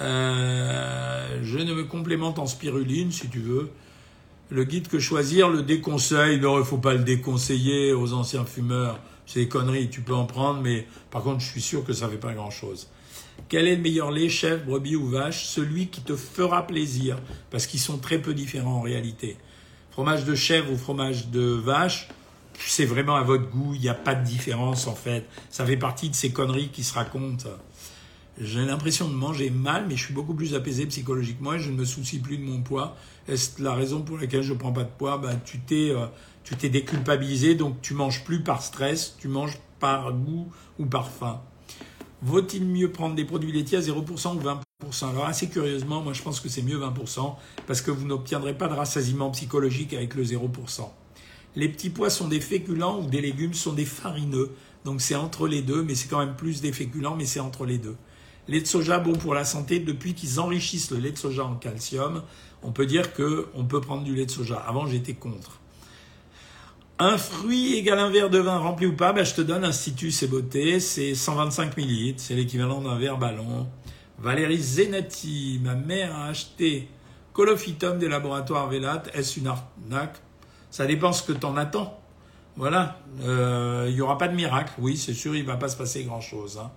Euh, 0.00 1.38
je 1.42 1.58
ne 1.58 1.74
me 1.74 1.84
complémente 1.84 2.38
en 2.38 2.46
spiruline, 2.46 3.10
si 3.10 3.28
tu 3.28 3.40
veux. 3.40 3.70
Le 4.50 4.64
guide 4.64 4.88
que 4.88 4.98
choisir 4.98 5.48
le 5.48 5.62
déconseille. 5.62 6.40
Non, 6.40 6.56
il 6.56 6.60
ne 6.60 6.64
faut 6.64 6.78
pas 6.78 6.94
le 6.94 7.04
déconseiller 7.04 7.92
aux 7.92 8.12
anciens 8.12 8.44
fumeurs. 8.44 8.98
C'est 9.26 9.40
des 9.40 9.48
conneries, 9.48 9.90
tu 9.90 10.00
peux 10.00 10.14
en 10.14 10.24
prendre, 10.24 10.60
mais 10.62 10.86
par 11.10 11.22
contre, 11.22 11.40
je 11.40 11.50
suis 11.50 11.60
sûr 11.60 11.84
que 11.84 11.92
ça 11.92 12.06
ne 12.06 12.12
fait 12.12 12.16
pas 12.16 12.32
grand-chose. 12.32 12.88
Quel 13.48 13.68
est 13.68 13.76
le 13.76 13.82
meilleur 13.82 14.10
lait, 14.10 14.28
chèvre, 14.28 14.64
brebis 14.64 14.96
ou 14.96 15.06
vache? 15.06 15.44
Celui 15.44 15.88
qui 15.88 16.00
te 16.00 16.16
fera 16.16 16.66
plaisir, 16.66 17.18
parce 17.50 17.66
qu'ils 17.66 17.80
sont 17.80 17.98
très 17.98 18.18
peu 18.18 18.32
différents 18.32 18.76
en 18.76 18.80
réalité. 18.80 19.36
Fromage 19.90 20.24
de 20.24 20.34
chèvre 20.34 20.72
ou 20.72 20.76
fromage 20.76 21.28
de 21.28 21.42
vache, 21.42 22.08
c'est 22.58 22.84
vraiment 22.84 23.16
à 23.16 23.22
votre 23.22 23.48
goût, 23.48 23.74
il 23.74 23.80
n'y 23.80 23.88
a 23.88 23.94
pas 23.94 24.14
de 24.14 24.24
différence 24.24 24.86
en 24.86 24.94
fait. 24.94 25.26
Ça 25.50 25.64
fait 25.64 25.76
partie 25.76 26.08
de 26.08 26.14
ces 26.14 26.32
conneries 26.32 26.68
qui 26.68 26.82
se 26.82 26.94
racontent. 26.94 27.48
J'ai 28.40 28.64
l'impression 28.64 29.08
de 29.08 29.14
manger 29.14 29.50
mal, 29.50 29.86
mais 29.88 29.96
je 29.96 30.04
suis 30.04 30.14
beaucoup 30.14 30.34
plus 30.34 30.54
apaisé 30.54 30.86
psychologiquement 30.86 31.54
et 31.54 31.58
je 31.58 31.72
ne 31.72 31.76
me 31.76 31.84
soucie 31.84 32.20
plus 32.20 32.38
de 32.38 32.44
mon 32.44 32.62
poids. 32.62 32.96
Est-ce 33.26 33.60
la 33.60 33.74
raison 33.74 34.02
pour 34.02 34.16
laquelle 34.16 34.42
je 34.42 34.52
ne 34.52 34.58
prends 34.58 34.72
pas 34.72 34.84
de 34.84 34.90
poids? 34.96 35.18
Bah, 35.18 35.34
Tu 35.44 35.58
t'es 35.58 35.90
euh, 35.90 36.06
tu 36.44 36.54
t'es 36.54 36.68
déculpabilisé, 36.68 37.56
donc 37.56 37.82
tu 37.82 37.94
manges 37.94 38.22
plus 38.22 38.44
par 38.44 38.62
stress, 38.62 39.16
tu 39.18 39.26
manges 39.26 39.58
par 39.80 40.12
goût 40.12 40.48
ou 40.78 40.86
par 40.86 41.10
faim. 41.10 41.42
Vaut-il 42.22 42.64
mieux 42.64 42.92
prendre 42.92 43.16
des 43.16 43.24
produits 43.24 43.50
laitiers 43.50 43.78
à 43.78 43.80
0% 43.80 44.36
ou 44.36 44.40
20% 44.40 45.10
Alors 45.10 45.26
assez 45.26 45.48
curieusement, 45.48 46.00
moi 46.00 46.12
je 46.12 46.22
pense 46.22 46.38
que 46.38 46.48
c'est 46.48 46.62
mieux 46.62 46.78
20% 46.78 47.34
parce 47.66 47.82
que 47.82 47.90
vous 47.90 48.06
n'obtiendrez 48.06 48.56
pas 48.56 48.68
de 48.68 48.74
rassasiement 48.74 49.30
psychologique 49.32 49.94
avec 49.94 50.14
le 50.14 50.22
0%. 50.22 50.88
Les 51.56 51.68
petits 51.68 51.90
pois 51.90 52.08
sont 52.08 52.28
des 52.28 52.40
féculents 52.40 53.00
ou 53.00 53.06
des 53.06 53.20
légumes 53.20 53.54
sont 53.54 53.72
des 53.72 53.84
farineux. 53.84 54.52
Donc 54.84 55.00
c'est 55.00 55.16
entre 55.16 55.48
les 55.48 55.60
deux, 55.60 55.82
mais 55.82 55.96
c'est 55.96 56.08
quand 56.08 56.20
même 56.20 56.36
plus 56.36 56.60
des 56.60 56.72
féculents, 56.72 57.16
mais 57.16 57.26
c'est 57.26 57.40
entre 57.40 57.66
les 57.66 57.78
deux. 57.78 57.96
Lait 58.48 58.60
de 58.60 58.66
soja 58.66 58.98
bon 58.98 59.12
pour 59.12 59.34
la 59.34 59.44
santé, 59.44 59.78
depuis 59.78 60.14
qu'ils 60.14 60.40
enrichissent 60.40 60.90
le 60.90 60.98
lait 60.98 61.12
de 61.12 61.18
soja 61.18 61.44
en 61.44 61.54
calcium, 61.54 62.22
on 62.62 62.72
peut 62.72 62.86
dire 62.86 63.12
qu'on 63.12 63.64
peut 63.64 63.80
prendre 63.80 64.04
du 64.04 64.14
lait 64.14 64.26
de 64.26 64.30
soja. 64.30 64.56
Avant 64.56 64.86
j'étais 64.86 65.14
contre. 65.14 65.60
Un 66.98 67.16
fruit 67.16 67.76
égale 67.76 68.00
un 68.00 68.10
verre 68.10 68.30
de 68.30 68.38
vin 68.38 68.58
rempli 68.58 68.86
ou 68.86 68.96
pas, 68.96 69.12
ben, 69.12 69.24
je 69.24 69.34
te 69.34 69.40
donne 69.40 69.64
Institut 69.64 70.10
C'est 70.10 70.26
Beauté, 70.26 70.80
c'est 70.80 71.14
125 71.14 71.76
ml, 71.76 72.14
c'est 72.16 72.34
l'équivalent 72.34 72.80
d'un 72.80 72.98
verre 72.98 73.18
ballon. 73.18 73.68
Valérie 74.18 74.58
Zenati, 74.60 75.60
ma 75.62 75.76
mère 75.76 76.16
a 76.16 76.26
acheté 76.26 76.88
Colophytum 77.34 77.98
des 77.98 78.08
laboratoires 78.08 78.68
Velat, 78.68 79.04
est-ce 79.14 79.38
une 79.38 79.46
arnaque? 79.46 80.16
Ça 80.70 80.86
dépend 80.86 81.12
ce 81.12 81.22
que 81.22 81.32
tu 81.32 81.46
en 81.46 81.56
attends. 81.56 82.00
Voilà, 82.56 82.98
euh, 83.22 83.86
il 83.88 83.94
n'y 83.94 84.00
aura 84.00 84.18
pas 84.18 84.26
de 84.26 84.34
miracle, 84.34 84.72
oui 84.80 84.96
c'est 84.96 85.14
sûr, 85.14 85.36
il 85.36 85.42
ne 85.42 85.46
va 85.46 85.56
pas 85.56 85.68
se 85.68 85.76
passer 85.76 86.02
grand-chose. 86.02 86.58
Hein. 86.60 86.72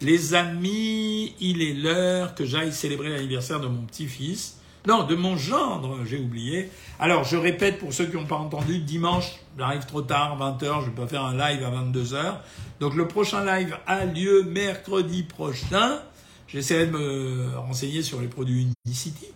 Les 0.00 0.34
amis, 0.34 1.34
il 1.40 1.62
est 1.62 1.74
l'heure 1.74 2.34
que 2.34 2.44
j'aille 2.44 2.72
célébrer 2.72 3.10
l'anniversaire 3.10 3.60
de 3.60 3.66
mon 3.66 3.82
petit-fils. 3.82 4.58
Non, 4.86 5.04
de 5.04 5.14
mon 5.14 5.36
gendre, 5.36 6.00
j'ai 6.04 6.18
oublié. 6.18 6.68
Alors, 6.98 7.24
je 7.24 7.36
répète 7.36 7.78
pour 7.78 7.94
ceux 7.94 8.04
qui 8.04 8.16
n'ont 8.16 8.26
pas 8.26 8.36
entendu, 8.36 8.80
dimanche, 8.80 9.36
j'arrive 9.56 9.86
trop 9.86 10.02
tard, 10.02 10.38
20h, 10.38 10.82
je 10.82 10.86
vais 10.90 10.96
pas 10.96 11.06
faire 11.06 11.24
un 11.24 11.32
live 11.32 11.64
à 11.64 11.70
22h. 11.70 12.36
Donc, 12.80 12.94
le 12.94 13.08
prochain 13.08 13.44
live 13.46 13.78
a 13.86 14.04
lieu 14.04 14.42
mercredi 14.42 15.22
prochain. 15.22 16.00
J'essaierai 16.48 16.86
de 16.86 16.92
me 16.92 17.56
renseigner 17.56 18.02
sur 18.02 18.20
les 18.20 18.28
produits 18.28 18.68
Unicity. 18.86 19.28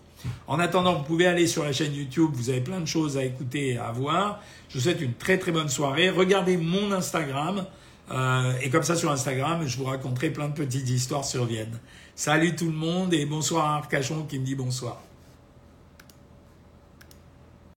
En 0.47 0.59
attendant, 0.59 0.95
vous 0.95 1.05
pouvez 1.05 1.27
aller 1.27 1.47
sur 1.47 1.65
la 1.65 1.73
chaîne 1.73 1.95
YouTube, 1.95 2.31
vous 2.35 2.51
avez 2.51 2.61
plein 2.61 2.81
de 2.81 2.87
choses 2.87 3.17
à 3.17 3.25
écouter 3.25 3.69
et 3.69 3.79
à 3.79 3.91
voir. 3.91 4.41
Je 4.69 4.75
vous 4.75 4.85
souhaite 4.85 5.01
une 5.01 5.15
très 5.15 5.39
très 5.39 5.53
bonne 5.53 5.69
soirée. 5.69 6.11
Regardez 6.11 6.57
mon 6.57 6.93
Instagram. 6.93 7.65
Euh, 8.11 8.53
et 8.63 8.71
comme 8.71 8.83
ça, 8.83 8.97
sur 8.97 9.11
Instagram, 9.11 9.67
je 9.67 9.77
vous 9.77 9.85
raconterai 9.85 10.31
plein 10.31 10.49
de 10.49 10.55
petites 10.55 10.89
histoires 10.89 11.25
sur 11.25 11.45
Vienne. 11.45 11.79
Salut 12.15 12.57
tout 12.57 12.67
le 12.67 12.73
monde 12.77 13.13
et 13.15 13.27
bonsoir 13.27 13.67
à 13.67 13.77
Arcachon 13.77 14.25
qui 14.25 14.39
me 14.39 14.45
dit 14.45 14.55
bonsoir. 14.55 15.01